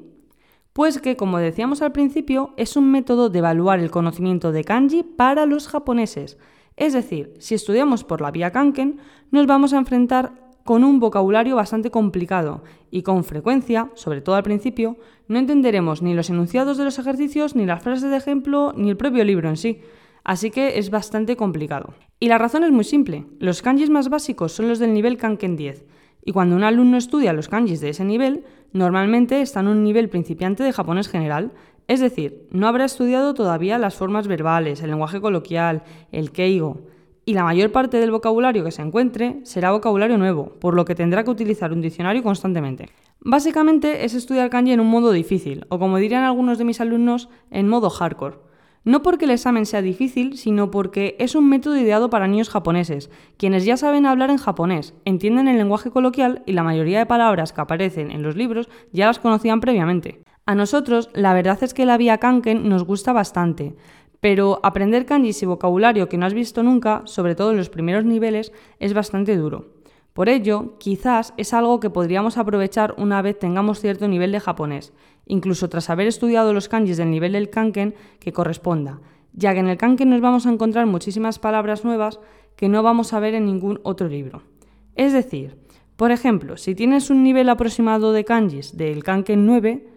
Pues 0.72 1.02
que, 1.02 1.18
como 1.18 1.36
decíamos 1.36 1.82
al 1.82 1.92
principio, 1.92 2.54
es 2.56 2.78
un 2.78 2.90
método 2.90 3.28
de 3.28 3.40
evaluar 3.40 3.78
el 3.78 3.90
conocimiento 3.90 4.52
de 4.52 4.64
kanji 4.64 5.02
para 5.02 5.44
los 5.44 5.68
japoneses, 5.68 6.38
es 6.76 6.92
decir, 6.92 7.34
si 7.38 7.54
estudiamos 7.54 8.04
por 8.04 8.20
la 8.20 8.30
vía 8.30 8.50
Kanken, 8.50 8.98
nos 9.30 9.46
vamos 9.46 9.72
a 9.72 9.78
enfrentar 9.78 10.32
con 10.64 10.82
un 10.82 10.98
vocabulario 10.98 11.56
bastante 11.56 11.90
complicado 11.90 12.64
y 12.90 13.02
con 13.02 13.22
frecuencia, 13.22 13.90
sobre 13.94 14.22
todo 14.22 14.34
al 14.34 14.42
principio, 14.42 14.96
no 15.28 15.38
entenderemos 15.38 16.02
ni 16.02 16.14
los 16.14 16.30
enunciados 16.30 16.78
de 16.78 16.84
los 16.84 16.98
ejercicios, 16.98 17.54
ni 17.54 17.66
las 17.66 17.82
frases 17.82 18.10
de 18.10 18.16
ejemplo, 18.16 18.72
ni 18.76 18.90
el 18.90 18.96
propio 18.96 19.24
libro 19.24 19.48
en 19.48 19.56
sí. 19.56 19.80
Así 20.24 20.50
que 20.50 20.78
es 20.78 20.90
bastante 20.90 21.36
complicado. 21.36 21.92
Y 22.18 22.28
la 22.28 22.38
razón 22.38 22.64
es 22.64 22.72
muy 22.72 22.84
simple. 22.84 23.26
Los 23.38 23.60
kanjis 23.60 23.90
más 23.90 24.08
básicos 24.08 24.52
son 24.52 24.68
los 24.68 24.78
del 24.78 24.94
nivel 24.94 25.18
Kanken 25.18 25.56
10. 25.56 25.84
Y 26.24 26.32
cuando 26.32 26.56
un 26.56 26.64
alumno 26.64 26.96
estudia 26.96 27.34
los 27.34 27.48
kanjis 27.48 27.80
de 27.80 27.90
ese 27.90 28.04
nivel, 28.04 28.44
normalmente 28.72 29.42
está 29.42 29.60
en 29.60 29.68
un 29.68 29.84
nivel 29.84 30.08
principiante 30.08 30.62
de 30.62 30.72
japonés 30.72 31.08
general, 31.08 31.52
es 31.86 32.00
decir, 32.00 32.46
no 32.50 32.66
habrá 32.66 32.84
estudiado 32.84 33.34
todavía 33.34 33.78
las 33.78 33.94
formas 33.94 34.26
verbales, 34.26 34.82
el 34.82 34.90
lenguaje 34.90 35.20
coloquial, 35.20 35.82
el 36.12 36.32
keigo, 36.32 36.82
y 37.26 37.34
la 37.34 37.44
mayor 37.44 37.72
parte 37.72 37.98
del 37.98 38.10
vocabulario 38.10 38.64
que 38.64 38.70
se 38.70 38.82
encuentre 38.82 39.40
será 39.44 39.72
vocabulario 39.72 40.18
nuevo, 40.18 40.52
por 40.60 40.74
lo 40.74 40.84
que 40.84 40.94
tendrá 40.94 41.24
que 41.24 41.30
utilizar 41.30 41.72
un 41.72 41.80
diccionario 41.80 42.22
constantemente. 42.22 42.88
Básicamente 43.20 44.04
es 44.04 44.14
estudiar 44.14 44.50
kanji 44.50 44.72
en 44.72 44.80
un 44.80 44.90
modo 44.90 45.10
difícil, 45.12 45.64
o 45.70 45.78
como 45.78 45.96
dirían 45.96 46.24
algunos 46.24 46.58
de 46.58 46.64
mis 46.64 46.80
alumnos, 46.80 47.28
en 47.50 47.68
modo 47.68 47.88
hardcore. 47.88 48.36
No 48.84 49.00
porque 49.00 49.24
el 49.24 49.30
examen 49.30 49.64
sea 49.64 49.80
difícil, 49.80 50.36
sino 50.36 50.70
porque 50.70 51.16
es 51.18 51.34
un 51.34 51.48
método 51.48 51.78
ideado 51.78 52.10
para 52.10 52.28
niños 52.28 52.50
japoneses, 52.50 53.10
quienes 53.38 53.64
ya 53.64 53.78
saben 53.78 54.04
hablar 54.04 54.28
en 54.28 54.36
japonés, 54.36 54.92
entienden 55.06 55.48
el 55.48 55.56
lenguaje 55.56 55.90
coloquial 55.90 56.42
y 56.44 56.52
la 56.52 56.62
mayoría 56.62 56.98
de 56.98 57.06
palabras 57.06 57.54
que 57.54 57.62
aparecen 57.62 58.10
en 58.10 58.22
los 58.22 58.36
libros 58.36 58.68
ya 58.92 59.06
las 59.06 59.18
conocían 59.18 59.60
previamente. 59.60 60.22
A 60.46 60.54
nosotros, 60.54 61.08
la 61.14 61.32
verdad 61.32 61.62
es 61.62 61.72
que 61.72 61.86
la 61.86 61.96
vía 61.96 62.18
Kanken 62.18 62.68
nos 62.68 62.84
gusta 62.84 63.14
bastante, 63.14 63.74
pero 64.20 64.60
aprender 64.62 65.06
kanjis 65.06 65.42
y 65.42 65.46
vocabulario 65.46 66.08
que 66.08 66.18
no 66.18 66.26
has 66.26 66.34
visto 66.34 66.62
nunca, 66.62 67.02
sobre 67.06 67.34
todo 67.34 67.50
en 67.52 67.56
los 67.56 67.70
primeros 67.70 68.04
niveles, 68.04 68.52
es 68.78 68.92
bastante 68.92 69.36
duro. 69.36 69.72
Por 70.12 70.28
ello, 70.28 70.76
quizás 70.78 71.32
es 71.38 71.54
algo 71.54 71.80
que 71.80 71.90
podríamos 71.90 72.36
aprovechar 72.36 72.94
una 72.98 73.22
vez 73.22 73.38
tengamos 73.38 73.80
cierto 73.80 74.06
nivel 74.06 74.32
de 74.32 74.40
japonés, 74.40 74.92
incluso 75.26 75.68
tras 75.70 75.88
haber 75.88 76.06
estudiado 76.06 76.52
los 76.52 76.68
kanjis 76.68 76.98
del 76.98 77.10
nivel 77.10 77.32
del 77.32 77.48
kanken 77.48 77.94
que 78.20 78.32
corresponda, 78.34 79.00
ya 79.32 79.54
que 79.54 79.60
en 79.60 79.68
el 79.68 79.78
kanken 79.78 80.10
nos 80.10 80.20
vamos 80.20 80.46
a 80.46 80.50
encontrar 80.50 80.84
muchísimas 80.86 81.38
palabras 81.38 81.84
nuevas 81.84 82.20
que 82.54 82.68
no 82.68 82.82
vamos 82.82 83.14
a 83.14 83.18
ver 83.20 83.34
en 83.34 83.46
ningún 83.46 83.80
otro 83.82 84.08
libro. 84.08 84.42
Es 84.94 85.14
decir, 85.14 85.56
por 85.96 86.12
ejemplo, 86.12 86.58
si 86.58 86.74
tienes 86.74 87.08
un 87.08 87.22
nivel 87.22 87.48
aproximado 87.48 88.12
de 88.12 88.24
kanjis 88.24 88.76
del 88.76 89.02
kanken 89.02 89.46
9, 89.46 89.93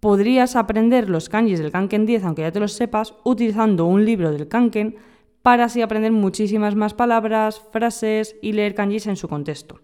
podrías 0.00 0.56
aprender 0.56 1.08
los 1.08 1.28
kanjis 1.28 1.58
del 1.58 1.70
Kanken 1.70 2.06
10, 2.06 2.24
aunque 2.24 2.42
ya 2.42 2.52
te 2.52 2.60
los 2.60 2.72
sepas, 2.72 3.14
utilizando 3.24 3.86
un 3.86 4.04
libro 4.04 4.32
del 4.32 4.48
Kanken 4.48 4.96
para 5.42 5.64
así 5.64 5.82
aprender 5.82 6.12
muchísimas 6.12 6.74
más 6.74 6.94
palabras, 6.94 7.62
frases 7.70 8.36
y 8.42 8.52
leer 8.52 8.74
kanjis 8.74 9.06
en 9.06 9.16
su 9.16 9.28
contexto. 9.28 9.80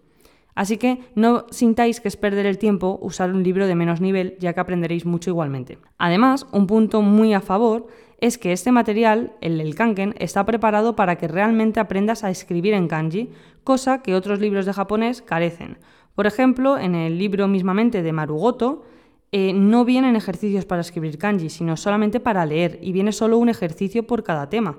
Así 0.55 0.77
que 0.77 1.01
no 1.13 1.45
sintáis 1.51 2.01
que 2.01 2.07
es 2.07 2.17
perder 2.17 2.47
el 2.47 2.57
tiempo 2.57 2.97
usar 3.01 3.31
un 3.31 3.43
libro 3.43 3.67
de 3.67 3.75
menos 3.75 4.01
nivel, 4.01 4.37
ya 4.39 4.53
que 4.53 4.59
aprenderéis 4.59 5.05
mucho 5.05 5.29
igualmente. 5.29 5.77
Además, 5.99 6.47
un 6.51 6.65
punto 6.65 7.03
muy 7.03 7.35
a 7.35 7.41
favor 7.41 7.85
es 8.19 8.39
que 8.39 8.51
este 8.51 8.71
material, 8.71 9.33
el 9.41 9.59
del 9.59 9.75
Kanken, 9.75 10.15
está 10.17 10.45
preparado 10.45 10.95
para 10.95 11.17
que 11.17 11.27
realmente 11.27 11.79
aprendas 11.79 12.23
a 12.23 12.31
escribir 12.31 12.73
en 12.73 12.87
kanji, 12.87 13.29
cosa 13.63 14.01
que 14.01 14.15
otros 14.15 14.39
libros 14.39 14.65
de 14.65 14.73
japonés 14.73 15.21
carecen. 15.21 15.77
Por 16.15 16.25
ejemplo, 16.25 16.79
en 16.79 16.95
el 16.95 17.19
libro 17.19 17.47
mismamente 17.47 18.01
de 18.01 18.11
Marugoto, 18.11 18.83
eh, 19.31 19.53
no 19.53 19.83
vienen 19.83 20.15
ejercicios 20.15 20.65
para 20.65 20.81
escribir 20.81 21.17
kanji, 21.17 21.49
sino 21.49 21.75
solamente 21.75 22.19
para 22.19 22.45
leer, 22.45 22.79
y 22.81 22.91
viene 22.91 23.11
solo 23.11 23.37
un 23.37 23.49
ejercicio 23.49 24.07
por 24.07 24.23
cada 24.23 24.49
tema. 24.49 24.77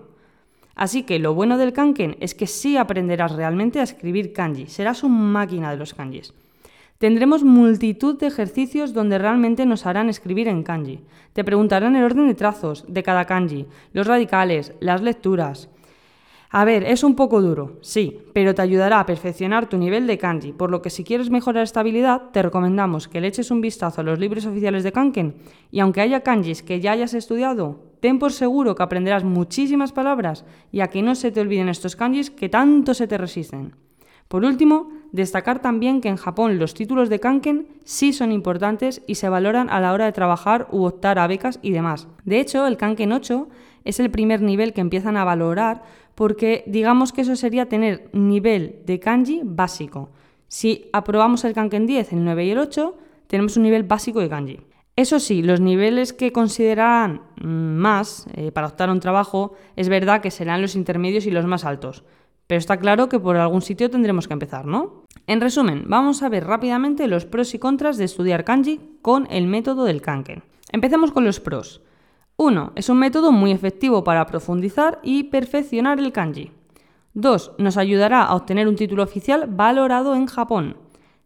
Así 0.75 1.02
que 1.02 1.19
lo 1.19 1.35
bueno 1.35 1.59
del 1.59 1.73
kanken 1.73 2.17
es 2.21 2.35
que 2.35 2.47
sí 2.47 2.76
aprenderás 2.76 3.33
realmente 3.33 3.81
a 3.81 3.83
escribir 3.83 4.33
kanji, 4.33 4.67
serás 4.67 5.02
un 5.02 5.33
máquina 5.33 5.71
de 5.71 5.76
los 5.76 5.93
kanjis. 5.93 6.33
Tendremos 6.99 7.45
multitud 7.45 8.19
de 8.19 8.26
ejercicios 8.26 8.93
donde 8.93 9.19
realmente 9.19 9.67
nos 9.67 9.87
harán 9.87 10.09
escribir 10.09 10.49
en 10.49 10.64
kanji. 10.64 11.00
Te 11.33 11.45
preguntarán 11.45 11.95
el 11.95 12.05
orden 12.05 12.26
de 12.26 12.35
trazos 12.35 12.85
de 12.88 13.02
cada 13.02 13.25
kanji, 13.25 13.67
los 13.93 14.07
radicales, 14.07 14.73
las 14.81 15.02
lecturas. 15.02 15.69
A 16.50 16.64
ver, 16.64 16.85
es 16.85 17.05
un 17.05 17.14
poco 17.14 17.43
duro, 17.43 17.76
sí, 17.83 18.23
pero 18.33 18.55
te 18.55 18.62
ayudará 18.62 19.00
a 19.00 19.07
perfeccionar 19.07 19.69
tu 19.69 19.76
nivel 19.76 20.07
de 20.07 20.17
kanji, 20.17 20.52
por 20.52 20.71
lo 20.71 20.81
que 20.81 20.88
si 20.88 21.05
quieres 21.05 21.28
mejorar 21.28 21.62
esta 21.62 21.81
habilidad, 21.81 22.31
te 22.33 22.43
recomendamos 22.43 23.07
que 23.07 23.21
le 23.21 23.28
eches 23.28 23.50
un 23.50 23.61
vistazo 23.61 24.00
a 24.00 24.05
los 24.05 24.19
libros 24.19 24.47
oficiales 24.47 24.83
de 24.83 24.93
Kanken 24.93 25.35
y 25.71 25.81
aunque 25.81 26.00
haya 26.00 26.23
kanjis 26.23 26.62
que 26.62 26.81
ya 26.81 26.93
hayas 26.93 27.12
estudiado, 27.12 27.81
ten 28.00 28.19
por 28.19 28.33
seguro 28.33 28.75
que 28.75 28.83
aprenderás 28.83 29.25
muchísimas 29.25 29.93
palabras 29.93 30.47
y 30.73 30.81
a 30.81 30.88
que 30.88 31.02
no 31.02 31.14
se 31.14 31.31
te 31.31 31.43
olviden 31.43 31.69
estos 31.69 31.97
kanjis 31.97 32.31
que 32.31 32.49
tanto 32.49 32.95
se 32.95 33.07
te 33.07 33.19
resisten. 33.19 33.75
Por 34.28 34.45
último, 34.45 34.90
destacar 35.12 35.61
también 35.61 36.00
que 36.00 36.09
en 36.09 36.17
Japón 36.17 36.59
los 36.59 36.73
títulos 36.73 37.11
de 37.11 37.21
Kanken 37.21 37.67
sí 37.85 38.14
son 38.14 38.33
importantes 38.33 39.02
y 39.07 39.17
se 39.17 39.28
valoran 39.28 39.69
a 39.69 39.81
la 39.81 39.93
hora 39.93 40.07
de 40.07 40.12
trabajar 40.12 40.67
u 40.71 40.85
optar 40.85 41.19
a 41.19 41.26
becas 41.26 41.59
y 41.62 41.73
demás. 41.73 42.09
De 42.25 42.40
hecho, 42.40 42.67
el 42.67 42.76
Kanken 42.76 43.12
8 43.12 43.49
es 43.85 44.00
el 44.00 44.11
primer 44.11 44.43
nivel 44.43 44.75
que 44.75 44.83
empiezan 44.83 45.17
a 45.17 45.25
valorar 45.25 45.83
porque 46.18 46.64
digamos 46.66 47.12
que 47.12 47.20
eso 47.20 47.37
sería 47.37 47.68
tener 47.68 48.10
nivel 48.12 48.82
de 48.84 48.98
kanji 48.98 49.42
básico. 49.44 50.10
Si 50.48 50.90
aprobamos 50.92 51.44
el 51.44 51.54
Kanken 51.54 51.87
10, 51.87 52.12
el 52.12 52.25
9 52.25 52.44
y 52.44 52.50
el 52.50 52.58
8, 52.58 52.96
tenemos 53.28 53.56
un 53.56 53.62
nivel 53.62 53.84
básico 53.84 54.18
de 54.18 54.28
kanji. 54.28 54.58
Eso 54.96 55.20
sí, 55.20 55.42
los 55.42 55.60
niveles 55.60 56.12
que 56.12 56.32
considerarán 56.32 57.22
mm, 57.40 57.46
más 57.46 58.26
eh, 58.34 58.50
para 58.50 58.66
optar 58.66 58.88
a 58.88 58.92
un 58.94 58.98
trabajo 58.98 59.52
es 59.76 59.88
verdad 59.88 60.20
que 60.20 60.32
serán 60.32 60.60
los 60.60 60.75
intermedios 60.75 61.25
y 61.25 61.30
los 61.30 61.46
más 61.46 61.64
altos. 61.64 62.02
Pero 62.48 62.58
está 62.58 62.78
claro 62.78 63.08
que 63.08 63.20
por 63.20 63.37
algún 63.37 63.62
sitio 63.62 63.88
tendremos 63.88 64.26
que 64.26 64.32
empezar, 64.34 64.66
¿no? 64.66 65.04
En 65.28 65.40
resumen, 65.40 65.84
vamos 65.87 66.25
a 66.25 66.28
ver 66.28 66.44
rápidamente 66.44 67.06
los 67.06 67.26
pros 67.26 67.54
y 67.54 67.60
contras 67.60 67.96
de 67.96 68.06
estudiar 68.06 68.42
kanji 68.42 68.80
con 69.02 69.28
el 69.30 69.46
método 69.46 69.84
del 69.84 70.02
Kanken. 70.02 70.42
Empecemos 70.72 71.12
con 71.12 71.25
los 71.25 71.38
pros. 71.38 71.80
1. 72.40 72.73
Es 72.76 72.88
un 72.88 73.00
método 73.00 73.33
muy 73.33 73.50
efectivo 73.50 74.04
para 74.04 74.25
profundizar 74.26 75.00
y 75.02 75.25
perfeccionar 75.25 75.99
el 75.99 76.12
kanji. 76.12 76.52
2. 77.14 77.54
Nos 77.59 77.76
ayudará 77.76 78.23
a 78.23 78.37
obtener 78.37 78.68
un 78.68 78.76
título 78.76 79.02
oficial 79.02 79.49
valorado 79.49 80.14
en 80.14 80.26
Japón. 80.26 80.76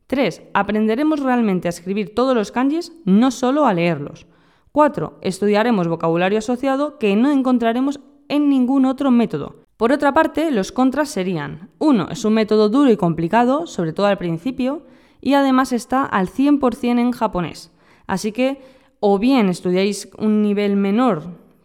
3. 0.07 0.43
Aprenderemos 0.55 1.21
realmente 1.21 1.69
a 1.69 1.71
escribir 1.71 2.15
todos 2.15 2.35
los 2.35 2.51
kanjis, 2.51 2.95
no 3.05 3.31
solo 3.31 3.67
a 3.67 3.75
leerlos. 3.75 4.27
4. 4.73 5.19
Estudiaremos 5.21 5.87
vocabulario 5.87 6.39
asociado 6.39 6.99
que 6.99 7.15
no 7.15 7.31
encontraremos 7.31 8.01
en 8.31 8.49
ningún 8.49 8.87
otro 8.87 9.11
método. 9.11 9.57
Por 9.77 9.93
otra 9.93 10.15
parte, 10.15 10.51
los 10.51 10.73
contras 10.73 11.11
serían 11.11 11.69
1. 11.79 12.09
Es 12.11 12.25
un 12.25 12.33
método 12.33 12.71
duro 12.71 12.91
y 12.91 12.97
complicado, 12.97 13.67
sobre 13.67 13.93
todo 13.93 14.07
al 14.07 14.17
principio, 14.17 14.85
y 15.21 15.35
además 15.35 15.75
está 15.75 16.07
al 16.07 16.29
100% 16.31 16.99
en 16.99 17.13
japonés. 17.13 17.71
Así 18.07 18.33
que 18.33 18.63
o 19.05 19.19
bien 19.19 19.49
estudiáis 19.49 20.09
un 20.17 20.43
nivel 20.43 20.77
menor 20.77 21.25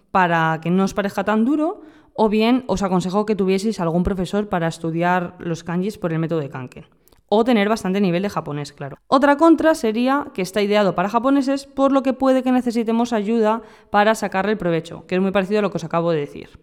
para 0.09 0.57
que 0.59 0.71
no 0.71 0.83
os 0.83 0.97
parezca 0.97 1.21
tan 1.23 1.45
duro, 1.45 1.85
o 2.17 2.29
bien 2.33 2.65
os 2.65 2.81
aconsejo 2.81 3.29
que 3.29 3.37
tuvieseis 3.37 3.79
algún 3.79 4.01
profesor 4.01 4.49
para 4.49 4.65
estudiar 4.65 5.37
los 5.37 5.61
kanjis 5.61 6.01
por 6.01 6.11
el 6.11 6.17
método 6.17 6.41
de 6.41 6.49
Kanken. 6.49 6.89
O 7.29 7.45
tener 7.45 7.69
bastante 7.69 8.01
nivel 8.01 8.23
de 8.23 8.33
japonés, 8.33 8.73
claro. 8.73 8.97
Otra 9.05 9.37
contra 9.37 9.75
sería 9.75 10.33
que 10.33 10.41
está 10.41 10.63
ideado 10.63 10.95
para 10.95 11.09
japoneses, 11.09 11.67
por 11.67 11.91
lo 11.91 12.01
que 12.01 12.13
puede 12.13 12.41
que 12.41 12.51
necesitemos 12.51 13.13
ayuda 13.13 13.61
para 13.91 14.15
sacarle 14.15 14.53
el 14.53 14.57
provecho, 14.57 15.05
que 15.05 15.13
es 15.13 15.21
muy 15.21 15.29
parecido 15.29 15.59
a 15.59 15.61
lo 15.61 15.69
que 15.69 15.77
os 15.77 15.83
acabo 15.83 16.09
de 16.09 16.21
decir. 16.21 16.57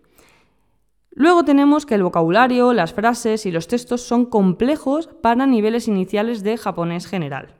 Luego 1.13 1.45
tenemos 1.45 1.87
que 1.87 1.95
el 1.95 2.03
vocabulario, 2.03 2.73
las 2.73 2.93
frases 2.93 3.47
y 3.47 3.53
los 3.53 3.69
textos 3.69 4.01
son 4.01 4.27
complejos 4.27 5.07
para 5.23 5.47
niveles 5.47 5.87
iniciales 5.87 6.43
de 6.43 6.57
japonés 6.57 7.07
general. 7.07 7.55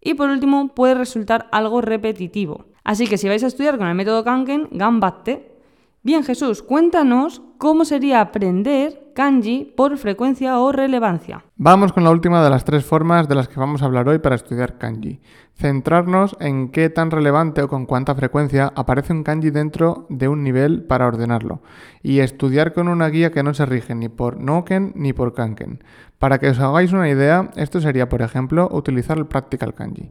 Y 0.00 0.14
por 0.14 0.30
último, 0.30 0.68
puede 0.68 0.94
resultar 0.94 1.48
algo 1.52 1.80
repetitivo. 1.80 2.66
Así 2.84 3.06
que 3.06 3.18
si 3.18 3.28
vais 3.28 3.44
a 3.44 3.48
estudiar 3.48 3.78
con 3.78 3.88
el 3.88 3.94
método 3.94 4.24
Kanken, 4.24 4.68
gambatte. 4.70 5.58
Bien, 6.02 6.24
Jesús, 6.24 6.62
cuéntanos 6.62 7.42
cómo 7.58 7.84
sería 7.84 8.20
aprender 8.20 9.12
kanji 9.14 9.74
por 9.76 9.98
frecuencia 9.98 10.60
o 10.60 10.70
relevancia. 10.70 11.44
Vamos 11.56 11.92
con 11.92 12.04
la 12.04 12.12
última 12.12 12.42
de 12.42 12.50
las 12.50 12.64
tres 12.64 12.84
formas 12.84 13.28
de 13.28 13.34
las 13.34 13.48
que 13.48 13.58
vamos 13.58 13.82
a 13.82 13.86
hablar 13.86 14.08
hoy 14.08 14.20
para 14.20 14.36
estudiar 14.36 14.78
kanji. 14.78 15.20
Centrarnos 15.54 16.36
en 16.38 16.70
qué 16.70 16.88
tan 16.88 17.10
relevante 17.10 17.62
o 17.62 17.68
con 17.68 17.84
cuánta 17.84 18.14
frecuencia 18.14 18.72
aparece 18.76 19.12
un 19.12 19.24
kanji 19.24 19.50
dentro 19.50 20.06
de 20.08 20.28
un 20.28 20.44
nivel 20.44 20.84
para 20.84 21.08
ordenarlo. 21.08 21.62
Y 22.00 22.20
estudiar 22.20 22.72
con 22.72 22.86
una 22.86 23.08
guía 23.08 23.32
que 23.32 23.42
no 23.42 23.54
se 23.54 23.66
rige 23.66 23.96
ni 23.96 24.08
por 24.08 24.38
Noken 24.38 24.92
ni 24.94 25.12
por 25.12 25.34
Kanken. 25.34 25.82
Para 26.18 26.38
que 26.38 26.48
os 26.48 26.58
hagáis 26.58 26.92
una 26.92 27.08
idea, 27.08 27.50
esto 27.56 27.80
sería, 27.80 28.08
por 28.08 28.22
ejemplo, 28.22 28.68
utilizar 28.72 29.18
el 29.18 29.26
Practical 29.26 29.74
Kanji. 29.74 30.10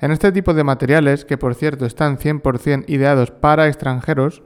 En 0.00 0.12
este 0.12 0.30
tipo 0.30 0.54
de 0.54 0.62
materiales, 0.62 1.24
que 1.24 1.36
por 1.36 1.56
cierto 1.56 1.84
están 1.84 2.18
100% 2.18 2.84
ideados 2.86 3.32
para 3.32 3.66
extranjeros, 3.66 4.42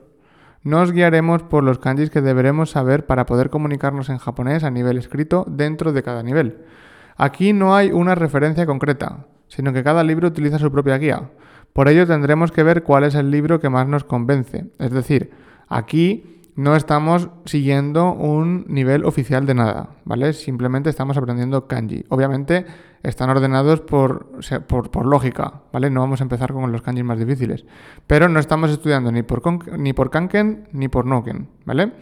nos 0.63 0.91
guiaremos 0.91 1.43
por 1.43 1.63
los 1.63 1.77
kanjis 1.77 2.09
que 2.09 2.21
deberemos 2.21 2.71
saber 2.71 3.05
para 3.05 3.25
poder 3.25 3.49
comunicarnos 3.49 4.09
en 4.09 4.17
japonés 4.17 4.63
a 4.63 4.71
nivel 4.71 4.97
escrito 4.97 5.45
dentro 5.47 5.91
de 5.91 6.01
cada 6.01 6.23
nivel. 6.23 6.59
Aquí 7.17 7.53
no 7.53 7.75
hay 7.75 7.91
una 7.91 8.15
referencia 8.15 8.65
concreta, 8.65 9.27
sino 9.47 9.73
que 9.73 9.83
cada 9.83 10.03
libro 10.03 10.29
utiliza 10.29 10.57
su 10.57 10.71
propia 10.71 10.97
guía. 10.97 11.29
Por 11.73 11.89
ello 11.89 12.07
tendremos 12.07 12.51
que 12.51 12.63
ver 12.63 12.81
cuál 12.81 13.03
es 13.03 13.13
el 13.13 13.29
libro 13.29 13.59
que 13.59 13.69
más 13.69 13.87
nos 13.87 14.03
convence. 14.03 14.71
Es 14.79 14.91
decir, 14.91 15.31
aquí 15.67 16.32
no 16.55 16.75
estamos 16.75 17.29
siguiendo 17.45 18.11
un 18.13 18.65
nivel 18.67 19.05
oficial 19.05 19.45
de 19.45 19.55
nada, 19.55 19.89
¿vale? 20.05 20.33
Simplemente 20.33 20.89
estamos 20.89 21.17
aprendiendo 21.17 21.67
kanji. 21.67 22.05
Obviamente 22.09 22.65
están 23.01 23.29
ordenados 23.29 23.81
por, 23.81 24.27
por, 24.67 25.05
lógica, 25.05 25.61
¿vale? 25.73 25.89
No 25.89 26.01
vamos 26.01 26.21
a 26.21 26.23
empezar 26.23 26.53
con 26.53 26.71
los 26.71 26.81
kanjis 26.81 27.03
más 27.03 27.19
difíciles. 27.19 27.65
Pero 28.07 28.29
no 28.29 28.39
estamos 28.39 28.69
estudiando 28.71 29.11
ni 29.11 29.23
por, 29.23 29.41
ni 29.77 29.93
por 29.93 30.09
kanken 30.09 30.69
ni 30.71 30.87
por 30.87 31.05
noken, 31.05 31.49
¿vale? 31.65 31.93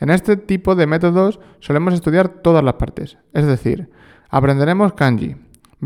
En 0.00 0.10
este 0.10 0.36
tipo 0.36 0.74
de 0.74 0.86
métodos 0.86 1.40
solemos 1.60 1.92
estudiar 1.92 2.28
todas 2.28 2.62
las 2.62 2.74
partes. 2.74 3.18
Es 3.34 3.46
decir, 3.46 3.90
aprenderemos 4.30 4.92
kanji, 4.94 5.36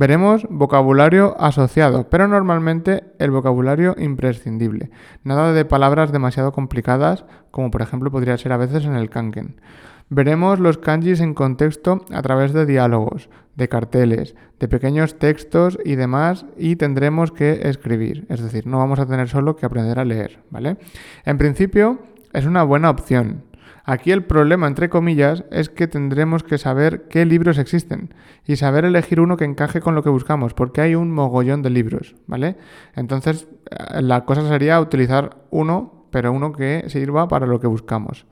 Veremos 0.00 0.46
vocabulario 0.48 1.36
asociado, 1.38 2.08
pero 2.08 2.26
normalmente 2.26 3.04
el 3.18 3.30
vocabulario 3.30 3.94
imprescindible. 3.98 4.88
Nada 5.24 5.52
de 5.52 5.66
palabras 5.66 6.10
demasiado 6.10 6.52
complicadas, 6.52 7.26
como 7.50 7.70
por 7.70 7.82
ejemplo 7.82 8.10
podría 8.10 8.38
ser 8.38 8.52
a 8.52 8.56
veces 8.56 8.86
en 8.86 8.94
el 8.94 9.10
kanken. 9.10 9.60
Veremos 10.08 10.58
los 10.58 10.78
kanjis 10.78 11.20
en 11.20 11.34
contexto 11.34 12.06
a 12.14 12.22
través 12.22 12.54
de 12.54 12.64
diálogos, 12.64 13.28
de 13.56 13.68
carteles, 13.68 14.36
de 14.58 14.68
pequeños 14.68 15.18
textos 15.18 15.78
y 15.84 15.96
demás, 15.96 16.46
y 16.56 16.76
tendremos 16.76 17.30
que 17.30 17.68
escribir. 17.68 18.24
Es 18.30 18.40
decir, 18.40 18.66
no 18.66 18.78
vamos 18.78 19.00
a 19.00 19.06
tener 19.06 19.28
solo 19.28 19.54
que 19.54 19.66
aprender 19.66 19.98
a 19.98 20.06
leer, 20.06 20.38
¿vale? 20.48 20.78
En 21.26 21.36
principio, 21.36 21.98
es 22.32 22.46
una 22.46 22.62
buena 22.62 22.88
opción. 22.88 23.49
Aquí 23.90 24.12
el 24.12 24.22
problema, 24.22 24.68
entre 24.68 24.88
comillas, 24.88 25.42
es 25.50 25.68
que 25.68 25.88
tendremos 25.88 26.44
que 26.44 26.58
saber 26.58 27.08
qué 27.08 27.26
libros 27.26 27.58
existen 27.58 28.14
y 28.46 28.54
saber 28.54 28.84
elegir 28.84 29.18
uno 29.18 29.36
que 29.36 29.44
encaje 29.44 29.80
con 29.80 29.96
lo 29.96 30.04
que 30.04 30.10
buscamos, 30.10 30.54
porque 30.54 30.80
hay 30.80 30.94
un 30.94 31.10
mogollón 31.10 31.62
de 31.62 31.70
libros, 31.70 32.14
¿vale? 32.28 32.54
Entonces, 32.94 33.48
eh, 33.68 34.00
la 34.00 34.24
cosa 34.24 34.48
sería 34.48 34.80
utilizar 34.80 35.38
uno, 35.50 35.99
pero 36.10 36.32
uno 36.32 36.52
que 36.52 36.84
sirva 36.88 37.28
para 37.28 37.46
lo 37.46 37.60
que 37.60 37.66
buscamos. 37.66 38.26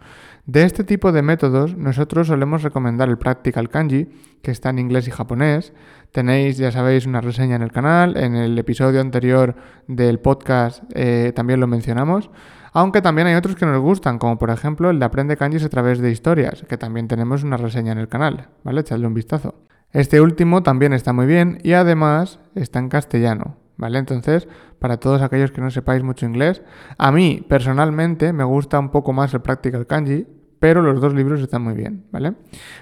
De 0.46 0.62
este 0.62 0.82
tipo 0.82 1.12
de 1.12 1.20
métodos, 1.20 1.76
nosotros 1.76 2.28
solemos 2.28 2.62
recomendar 2.62 3.10
el 3.10 3.18
Practical 3.18 3.68
Kanji, 3.68 4.08
que 4.42 4.50
está 4.50 4.70
en 4.70 4.78
inglés 4.78 5.06
y 5.06 5.10
japonés. 5.10 5.74
Tenéis, 6.10 6.56
ya 6.56 6.72
sabéis, 6.72 7.04
una 7.04 7.20
reseña 7.20 7.56
en 7.56 7.62
el 7.62 7.70
canal. 7.70 8.16
En 8.16 8.34
el 8.34 8.58
episodio 8.58 9.02
anterior 9.02 9.56
del 9.88 10.20
podcast 10.20 10.82
eh, 10.94 11.32
también 11.36 11.60
lo 11.60 11.66
mencionamos. 11.66 12.30
Aunque 12.72 13.02
también 13.02 13.26
hay 13.28 13.34
otros 13.34 13.56
que 13.56 13.66
nos 13.66 13.80
gustan, 13.80 14.18
como 14.18 14.38
por 14.38 14.50
ejemplo 14.50 14.88
el 14.88 14.98
de 14.98 15.04
Aprende 15.04 15.36
Kanjis 15.36 15.64
a 15.64 15.68
través 15.68 15.98
de 15.98 16.10
historias, 16.10 16.64
que 16.68 16.78
también 16.78 17.08
tenemos 17.08 17.42
una 17.42 17.56
reseña 17.56 17.92
en 17.92 17.98
el 17.98 18.08
canal, 18.08 18.48
¿vale? 18.64 18.80
Echadle 18.80 19.06
un 19.06 19.14
vistazo. 19.14 19.54
Este 19.92 20.20
último 20.20 20.62
también 20.62 20.92
está 20.92 21.12
muy 21.12 21.26
bien 21.26 21.58
y 21.62 21.72
además 21.72 22.40
está 22.54 22.78
en 22.78 22.88
castellano, 22.88 23.56
¿vale? 23.78 23.98
Entonces, 23.98 24.46
para 24.78 24.98
todos 24.98 25.22
aquellos 25.22 25.50
que 25.52 25.62
no 25.62 25.70
sepáis 25.70 26.02
mucho 26.02 26.26
inglés, 26.26 26.62
a 26.98 27.10
mí 27.10 27.44
personalmente 27.48 28.34
me 28.34 28.44
gusta 28.44 28.78
un 28.78 28.90
poco 28.90 29.14
más 29.14 29.32
el 29.32 29.40
Practical 29.40 29.86
Kanji, 29.86 30.26
pero 30.60 30.82
los 30.82 31.00
dos 31.00 31.14
libros 31.14 31.40
están 31.40 31.62
muy 31.62 31.74
bien, 31.74 32.04
¿vale? 32.10 32.34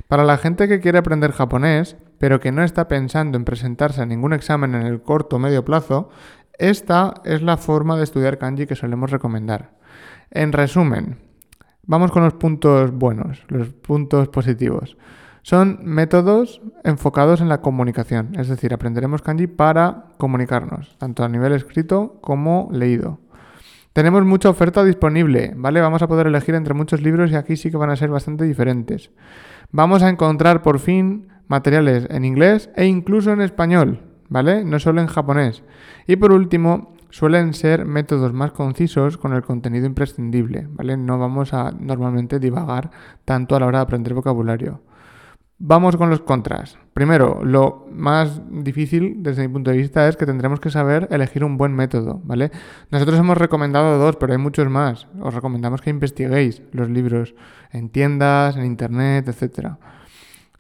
Para 0.09 0.25
la 0.25 0.39
gente 0.39 0.67
que 0.67 0.81
quiere 0.81 0.99
aprender 0.99 1.33
japonés, 1.33 1.97
pero 2.19 2.41
que 2.41 2.51
no 2.51 2.65
está 2.65 2.89
pensando 2.89 3.37
en 3.37 3.45
presentarse 3.45 4.01
a 4.01 4.07
ningún 4.07 4.33
examen 4.33 4.75
en 4.75 4.83
el 4.87 5.03
corto 5.03 5.37
o 5.37 5.39
medio 5.39 5.65
plazo, 5.65 6.09
esta 6.59 7.15
es 7.25 7.43
la 7.43 7.59
forma 7.59 7.97
de 7.97 8.05
estudiar 8.05 8.39
kanji 8.39 8.67
que 8.67 8.75
solemos 8.75 9.11
recomendar. 9.11 9.77
En 10.31 10.53
resumen, 10.53 11.19
vamos 11.83 12.11
con 12.11 12.25
los 12.25 12.33
puntos 12.33 12.91
buenos, 12.93 13.45
los 13.49 13.69
puntos 13.69 14.29
positivos. 14.29 14.97
Son 15.47 15.79
métodos 15.85 16.61
enfocados 16.83 17.41
en 17.41 17.49
la 17.49 17.61
comunicación, 17.61 18.35
es 18.37 18.49
decir, 18.49 18.75
aprenderemos 18.75 19.23
kanji 19.23 19.47
para 19.47 20.07
comunicarnos, 20.19 20.99
tanto 20.99 21.23
a 21.23 21.29
nivel 21.29 21.53
escrito 21.53 22.19
como 22.21 22.69
leído. 22.73 23.21
Tenemos 23.93 24.25
mucha 24.25 24.51
oferta 24.51 24.83
disponible, 24.83 25.53
¿vale? 25.55 25.81
Vamos 25.81 26.03
a 26.03 26.09
poder 26.09 26.27
elegir 26.27 26.57
entre 26.57 26.75
muchos 26.75 27.01
libros 27.01 27.31
y 27.31 27.37
aquí 27.37 27.57
sí 27.57 27.71
que 27.71 27.77
van 27.77 27.91
a 27.91 27.97
ser 27.97 28.11
bastante 28.11 28.43
diferentes. 28.43 29.13
Vamos 29.71 30.03
a 30.03 30.09
encontrar 30.09 30.65
por 30.65 30.81
fin 30.81 31.29
materiales 31.47 32.09
en 32.11 32.25
inglés 32.25 32.69
e 32.75 32.87
incluso 32.87 33.31
en 33.31 33.41
español, 33.41 34.01
¿vale? 34.29 34.65
No 34.65 34.81
solo 34.81 35.01
en 35.01 35.07
japonés. 35.07 35.63
Y 36.09 36.17
por 36.17 36.33
último, 36.33 36.97
suelen 37.11 37.55
ser 37.55 37.85
métodos 37.85 38.33
más 38.33 38.51
concisos 38.51 39.17
con 39.17 39.33
el 39.33 39.45
contenido 39.45 39.87
imprescindible, 39.87 40.67
¿vale? 40.71 40.97
No 40.97 41.21
vamos 41.21 41.55
a 41.55 41.71
normalmente 41.71 42.41
divagar 42.41 42.91
tanto 43.25 43.55
a 43.55 43.61
la 43.61 43.67
hora 43.67 43.79
de 43.79 43.85
aprender 43.85 44.13
vocabulario. 44.13 44.81
Vamos 45.59 45.97
con 45.97 46.11
los 46.11 46.21
contras. 46.21 46.79
Primero, 46.93 47.41
lo 47.43 47.87
más 47.91 48.43
difícil 48.51 49.23
desde 49.23 49.47
mi 49.47 49.53
punto 49.53 49.71
de 49.71 49.79
vista 49.79 50.07
es 50.07 50.17
que 50.17 50.27
tendremos 50.27 50.61
que 50.61 50.71
saber 50.71 51.09
elegir 51.11 51.45
un 51.45 51.57
buen 51.57 51.75
método, 51.75 52.21
¿vale? 52.25 52.51
Nosotros 52.91 53.19
hemos 53.19 53.39
recomendado 53.39 53.99
dos, 53.99 54.17
pero 54.17 54.35
hay 54.35 54.39
muchos 54.39 54.69
más. 54.69 55.07
Os 55.19 55.33
recomendamos 55.33 55.81
que 55.81 55.89
investiguéis 55.89 56.63
los 56.73 56.91
libros 56.91 57.35
en 57.73 57.89
tiendas, 57.89 58.57
en 58.57 58.67
internet, 58.67 59.29
etcétera. 59.29 59.79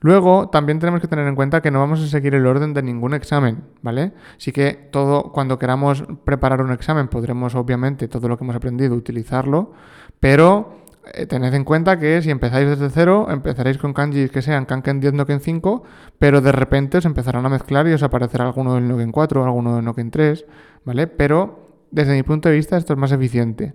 Luego, 0.00 0.48
también 0.48 0.78
tenemos 0.78 1.02
que 1.02 1.08
tener 1.08 1.26
en 1.26 1.34
cuenta 1.34 1.60
que 1.60 1.70
no 1.70 1.80
vamos 1.80 2.00
a 2.02 2.06
seguir 2.06 2.34
el 2.34 2.46
orden 2.46 2.72
de 2.72 2.82
ningún 2.82 3.12
examen, 3.12 3.64
¿vale? 3.82 4.12
Sí 4.38 4.50
que 4.50 4.88
todo, 4.90 5.32
cuando 5.32 5.58
queramos 5.58 6.04
preparar 6.24 6.62
un 6.62 6.72
examen, 6.72 7.08
podremos, 7.08 7.54
obviamente, 7.54 8.08
todo 8.08 8.28
lo 8.28 8.38
que 8.38 8.44
hemos 8.44 8.56
aprendido, 8.56 8.94
utilizarlo, 8.94 9.72
pero 10.20 10.85
tened 11.28 11.54
en 11.54 11.64
cuenta 11.64 11.98
que 11.98 12.20
si 12.22 12.30
empezáis 12.30 12.68
desde 12.68 12.90
cero, 12.90 13.28
empezaréis 13.30 13.78
con 13.78 13.92
kanjis 13.92 14.30
que 14.30 14.42
sean 14.42 14.66
kanken 14.66 15.00
10, 15.00 15.14
noken 15.14 15.40
5, 15.40 15.82
pero 16.18 16.40
de 16.40 16.52
repente 16.52 16.98
os 16.98 17.04
empezarán 17.04 17.46
a 17.46 17.48
mezclar 17.48 17.86
y 17.88 17.92
os 17.92 18.02
aparecerá 18.02 18.44
alguno 18.44 18.74
del 18.74 18.88
noken 18.88 19.12
4, 19.12 19.44
alguno 19.44 19.76
del 19.76 19.84
noken 19.84 20.10
3, 20.10 20.44
¿vale? 20.84 21.06
Pero 21.06 21.86
desde 21.90 22.14
mi 22.14 22.22
punto 22.22 22.48
de 22.48 22.56
vista 22.56 22.76
esto 22.76 22.92
es 22.92 22.98
más 22.98 23.12
eficiente. 23.12 23.74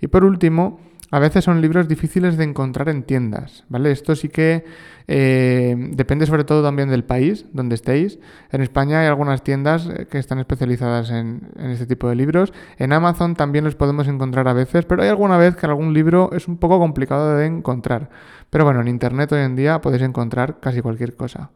Y 0.00 0.08
por 0.08 0.24
último, 0.24 0.80
a 1.12 1.18
veces 1.18 1.44
son 1.44 1.60
libros 1.60 1.88
difíciles 1.88 2.38
de 2.38 2.44
encontrar 2.44 2.88
en 2.88 3.02
tiendas, 3.02 3.64
¿vale? 3.68 3.92
Esto 3.92 4.16
sí 4.16 4.30
que 4.30 4.64
eh, 5.06 5.76
depende 5.90 6.24
sobre 6.24 6.44
todo 6.44 6.62
también 6.62 6.88
del 6.88 7.04
país 7.04 7.44
donde 7.52 7.74
estéis. 7.74 8.18
En 8.50 8.62
España 8.62 9.00
hay 9.00 9.08
algunas 9.08 9.44
tiendas 9.44 9.86
eh, 9.88 10.06
que 10.10 10.18
están 10.18 10.38
especializadas 10.38 11.10
en, 11.10 11.52
este 11.58 11.84
tipo 11.84 12.08
de 12.08 12.14
libros. 12.14 12.54
En 12.78 12.94
Amazon 12.94 13.36
también 13.36 13.66
los 13.66 13.74
podemos 13.74 14.08
encontrar 14.08 14.48
a 14.48 14.54
veces, 14.54 14.86
pero 14.86 15.02
hay 15.02 15.10
alguna 15.10 15.36
vez 15.36 15.54
que 15.54 15.66
algún 15.66 15.92
libro 15.92 16.30
es 16.32 16.48
un 16.48 16.56
poco 16.56 16.78
complicado 16.78 17.36
de 17.36 17.44
encontrar. 17.44 18.08
Pero 18.48 18.64
bueno, 18.64 18.80
en 18.80 18.88
Internet 18.88 19.32
hoy 19.32 19.42
en 19.42 19.54
día 19.54 19.82
podéis 19.82 20.04
encontrar 20.04 20.60
casi 20.60 20.80
cualquier 20.80 21.14
cosa. 21.14 21.50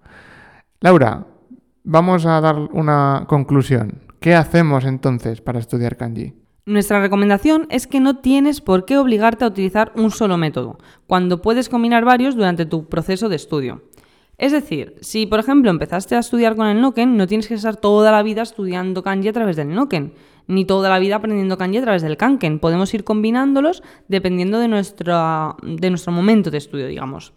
Laura, 0.80 1.24
vamos 1.82 2.26
a 2.26 2.42
dar 2.42 2.56
una 2.56 3.24
conclusión. 3.26 4.02
¿Qué 4.20 4.34
hacemos 4.34 4.84
entonces 4.84 5.40
para 5.40 5.60
estudiar 5.60 5.96
kanji? 5.96 6.45
Nuestra 6.68 7.00
recomendación 7.00 7.68
es 7.70 7.86
que 7.86 8.00
no 8.00 8.16
tienes 8.16 8.60
por 8.60 8.86
qué 8.86 8.98
obligarte 8.98 9.44
a 9.44 9.48
utilizar 9.48 9.92
un 9.94 10.10
solo 10.10 10.36
método, 10.36 10.80
cuando 11.06 11.40
puedes 11.40 11.68
combinar 11.68 12.04
varios 12.04 12.34
durante 12.34 12.66
tu 12.66 12.88
proceso 12.88 13.28
de 13.28 13.36
estudio. 13.36 13.82
Es 14.36 14.50
decir, 14.50 14.96
si 15.00 15.26
por 15.26 15.38
ejemplo 15.38 15.70
empezaste 15.70 16.16
a 16.16 16.18
estudiar 16.18 16.56
con 16.56 16.66
el 16.66 16.80
Noken, 16.80 17.16
no 17.16 17.28
tienes 17.28 17.46
que 17.46 17.54
estar 17.54 17.76
toda 17.76 18.10
la 18.10 18.24
vida 18.24 18.42
estudiando 18.42 19.04
kanji 19.04 19.28
a 19.28 19.32
través 19.32 19.54
del 19.54 19.72
Noken, 19.72 20.14
ni 20.48 20.64
toda 20.64 20.88
la 20.88 20.98
vida 20.98 21.14
aprendiendo 21.14 21.56
kanji 21.56 21.78
a 21.78 21.82
través 21.82 22.02
del 22.02 22.16
Kanken. 22.16 22.58
Podemos 22.58 22.92
ir 22.94 23.04
combinándolos 23.04 23.84
dependiendo 24.08 24.58
de, 24.58 24.66
de 24.66 25.90
nuestro 25.90 26.12
momento 26.12 26.50
de 26.50 26.58
estudio, 26.58 26.88
digamos. 26.88 27.32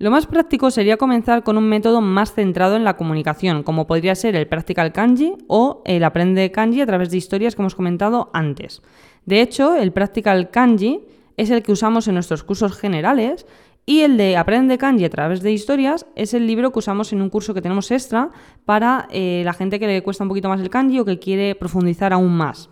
Lo 0.00 0.12
más 0.12 0.26
práctico 0.26 0.70
sería 0.70 0.96
comenzar 0.96 1.42
con 1.42 1.58
un 1.58 1.68
método 1.68 2.00
más 2.00 2.32
centrado 2.32 2.76
en 2.76 2.84
la 2.84 2.96
comunicación, 2.96 3.64
como 3.64 3.88
podría 3.88 4.14
ser 4.14 4.36
el 4.36 4.46
Practical 4.46 4.92
Kanji 4.92 5.34
o 5.48 5.82
el 5.84 6.04
Aprende 6.04 6.52
Kanji 6.52 6.80
a 6.80 6.86
través 6.86 7.10
de 7.10 7.16
historias 7.16 7.56
que 7.56 7.62
hemos 7.62 7.74
comentado 7.74 8.30
antes. 8.32 8.80
De 9.26 9.40
hecho, 9.40 9.74
el 9.74 9.92
Practical 9.92 10.50
Kanji 10.50 11.00
es 11.36 11.50
el 11.50 11.64
que 11.64 11.72
usamos 11.72 12.06
en 12.06 12.14
nuestros 12.14 12.44
cursos 12.44 12.78
generales 12.78 13.44
y 13.86 14.02
el 14.02 14.16
de 14.16 14.36
Aprende 14.36 14.78
Kanji 14.78 15.04
a 15.04 15.10
través 15.10 15.42
de 15.42 15.50
historias 15.50 16.06
es 16.14 16.32
el 16.32 16.46
libro 16.46 16.70
que 16.70 16.78
usamos 16.78 17.12
en 17.12 17.20
un 17.20 17.28
curso 17.28 17.52
que 17.52 17.62
tenemos 17.62 17.90
extra 17.90 18.30
para 18.64 19.08
eh, 19.10 19.42
la 19.44 19.52
gente 19.52 19.80
que 19.80 19.88
le 19.88 20.02
cuesta 20.04 20.22
un 20.22 20.28
poquito 20.28 20.48
más 20.48 20.60
el 20.60 20.70
kanji 20.70 21.00
o 21.00 21.04
que 21.04 21.18
quiere 21.18 21.56
profundizar 21.56 22.12
aún 22.12 22.36
más. 22.36 22.70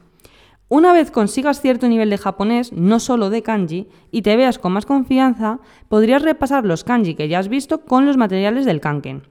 Una 0.69 0.93
vez 0.93 1.13
consigas 1.13 1.61
cierto 1.61 1.87
nivel 1.87 2.11
de 2.11 2.19
japonés, 2.19 2.73
no 2.73 2.99
solo 2.99 3.31
de 3.31 3.43
kanji, 3.43 3.87
y 4.11 4.23
te 4.23 4.35
veas 4.35 4.59
con 4.59 4.73
más 4.73 4.85
confianza, 4.85 5.61
podrías 5.89 6.23
repasar 6.23 6.65
los 6.65 6.83
kanji 6.83 7.15
que 7.15 7.29
ya 7.29 7.39
has 7.39 7.49
visto 7.49 7.85
con 7.85 8.05
los 8.05 8.17
materiales 8.17 8.65
del 8.65 8.81
kanken. 8.81 9.29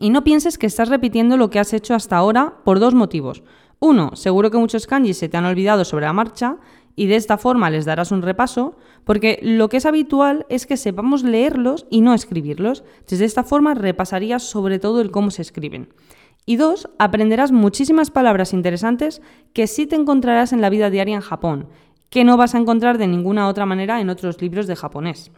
Y 0.00 0.08
no 0.08 0.24
pienses 0.24 0.56
que 0.56 0.66
estás 0.66 0.88
repitiendo 0.88 1.36
lo 1.36 1.50
que 1.50 1.58
has 1.58 1.74
hecho 1.74 1.94
hasta 1.94 2.16
ahora 2.16 2.54
por 2.64 2.80
dos 2.80 2.94
motivos. 2.94 3.42
Uno, 3.80 4.16
seguro 4.16 4.50
que 4.50 4.56
muchos 4.56 4.86
kanji 4.86 5.12
se 5.12 5.28
te 5.28 5.36
han 5.36 5.44
olvidado 5.44 5.84
sobre 5.84 6.06
la 6.06 6.14
marcha 6.14 6.56
y 6.96 7.06
de 7.06 7.16
esta 7.16 7.36
forma 7.36 7.68
les 7.68 7.84
darás 7.84 8.10
un 8.10 8.22
repaso, 8.22 8.76
porque 9.04 9.40
lo 9.42 9.68
que 9.68 9.76
es 9.76 9.84
habitual 9.84 10.46
es 10.48 10.66
que 10.66 10.78
sepamos 10.78 11.22
leerlos 11.22 11.86
y 11.90 12.00
no 12.00 12.14
escribirlos. 12.14 12.82
Desde 13.06 13.26
esta 13.26 13.44
forma 13.44 13.74
repasarías 13.74 14.42
sobre 14.42 14.78
todo 14.78 15.02
el 15.02 15.10
cómo 15.10 15.30
se 15.30 15.42
escriben. 15.42 15.90
Y 16.44 16.56
dos, 16.56 16.88
aprenderás 16.98 17.52
muchísimas 17.52 18.10
palabras 18.10 18.52
interesantes 18.52 19.22
que 19.52 19.66
sí 19.66 19.86
te 19.86 19.96
encontrarás 19.96 20.52
en 20.52 20.60
la 20.60 20.70
vida 20.70 20.90
diaria 20.90 21.14
en 21.14 21.20
Japón, 21.20 21.68
que 22.10 22.24
no 22.24 22.36
vas 22.36 22.54
a 22.54 22.58
encontrar 22.58 22.98
de 22.98 23.06
ninguna 23.06 23.48
otra 23.48 23.64
manera 23.64 24.00
en 24.00 24.10
otros 24.10 24.40
libros 24.42 24.66
de 24.66 24.76
japonés. 24.76 25.30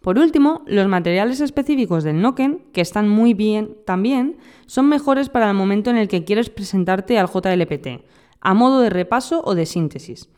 Por 0.00 0.18
último, 0.18 0.62
los 0.66 0.86
materiales 0.86 1.40
específicos 1.40 2.04
del 2.04 2.20
Noken, 2.20 2.66
que 2.72 2.80
están 2.80 3.08
muy 3.08 3.34
bien 3.34 3.76
también, 3.84 4.36
son 4.66 4.88
mejores 4.88 5.28
para 5.28 5.48
el 5.48 5.56
momento 5.56 5.90
en 5.90 5.96
el 5.96 6.06
que 6.06 6.24
quieres 6.24 6.48
presentarte 6.48 7.18
al 7.18 7.28
JLPT, 7.28 8.04
a 8.40 8.54
modo 8.54 8.80
de 8.80 8.90
repaso 8.90 9.42
o 9.44 9.56
de 9.56 9.66
síntesis. 9.66 10.28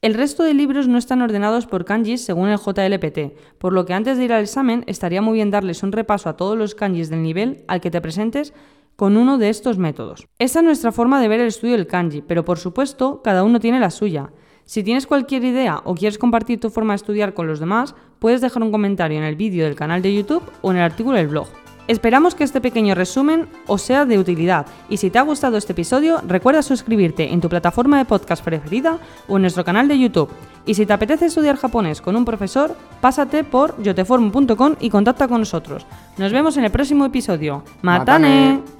El 0.00 0.14
resto 0.14 0.44
de 0.44 0.54
libros 0.54 0.88
no 0.88 0.96
están 0.96 1.20
ordenados 1.20 1.66
por 1.66 1.84
kanjis 1.84 2.24
según 2.24 2.48
el 2.48 2.58
JLPT, 2.58 3.58
por 3.58 3.72
lo 3.72 3.84
que 3.84 3.94
antes 3.94 4.16
de 4.16 4.24
ir 4.24 4.32
al 4.32 4.42
examen 4.42 4.84
estaría 4.86 5.20
muy 5.20 5.34
bien 5.34 5.50
darles 5.50 5.82
un 5.82 5.92
repaso 5.92 6.28
a 6.28 6.36
todos 6.36 6.56
los 6.56 6.74
kanjis 6.74 7.10
del 7.10 7.22
nivel 7.22 7.64
al 7.66 7.80
que 7.80 7.90
te 7.90 8.00
presentes 8.00 8.54
con 8.98 9.16
uno 9.16 9.38
de 9.38 9.48
estos 9.48 9.78
métodos. 9.78 10.26
Esa 10.40 10.58
es 10.58 10.64
nuestra 10.64 10.90
forma 10.90 11.20
de 11.20 11.28
ver 11.28 11.38
el 11.38 11.46
estudio 11.46 11.76
del 11.76 11.86
kanji, 11.86 12.20
pero 12.20 12.44
por 12.44 12.58
supuesto 12.58 13.22
cada 13.22 13.44
uno 13.44 13.60
tiene 13.60 13.78
la 13.78 13.92
suya. 13.92 14.32
Si 14.64 14.82
tienes 14.82 15.06
cualquier 15.06 15.44
idea 15.44 15.80
o 15.84 15.94
quieres 15.94 16.18
compartir 16.18 16.58
tu 16.58 16.68
forma 16.68 16.94
de 16.94 16.96
estudiar 16.96 17.32
con 17.32 17.46
los 17.46 17.60
demás, 17.60 17.94
puedes 18.18 18.40
dejar 18.40 18.60
un 18.64 18.72
comentario 18.72 19.16
en 19.16 19.22
el 19.22 19.36
vídeo 19.36 19.66
del 19.66 19.76
canal 19.76 20.02
de 20.02 20.12
YouTube 20.12 20.42
o 20.62 20.72
en 20.72 20.78
el 20.78 20.82
artículo 20.82 21.16
del 21.16 21.28
blog. 21.28 21.46
Esperamos 21.86 22.34
que 22.34 22.42
este 22.42 22.60
pequeño 22.60 22.96
resumen 22.96 23.46
os 23.68 23.82
sea 23.82 24.04
de 24.04 24.18
utilidad 24.18 24.66
y 24.88 24.96
si 24.96 25.10
te 25.10 25.20
ha 25.20 25.22
gustado 25.22 25.56
este 25.56 25.74
episodio 25.74 26.20
recuerda 26.26 26.62
suscribirte 26.62 27.32
en 27.32 27.40
tu 27.40 27.48
plataforma 27.48 27.98
de 27.98 28.04
podcast 28.04 28.44
preferida 28.44 28.98
o 29.28 29.36
en 29.36 29.42
nuestro 29.42 29.64
canal 29.64 29.86
de 29.86 29.96
YouTube. 29.96 30.28
Y 30.66 30.74
si 30.74 30.86
te 30.86 30.92
apetece 30.92 31.26
estudiar 31.26 31.56
japonés 31.56 32.02
con 32.02 32.16
un 32.16 32.24
profesor, 32.24 32.74
pásate 33.00 33.44
por 33.44 33.80
yoteform.com 33.80 34.74
y 34.80 34.90
contacta 34.90 35.28
con 35.28 35.38
nosotros. 35.38 35.86
Nos 36.16 36.32
vemos 36.32 36.56
en 36.56 36.64
el 36.64 36.72
próximo 36.72 37.04
episodio. 37.04 37.62
¡Matane! 37.80 38.77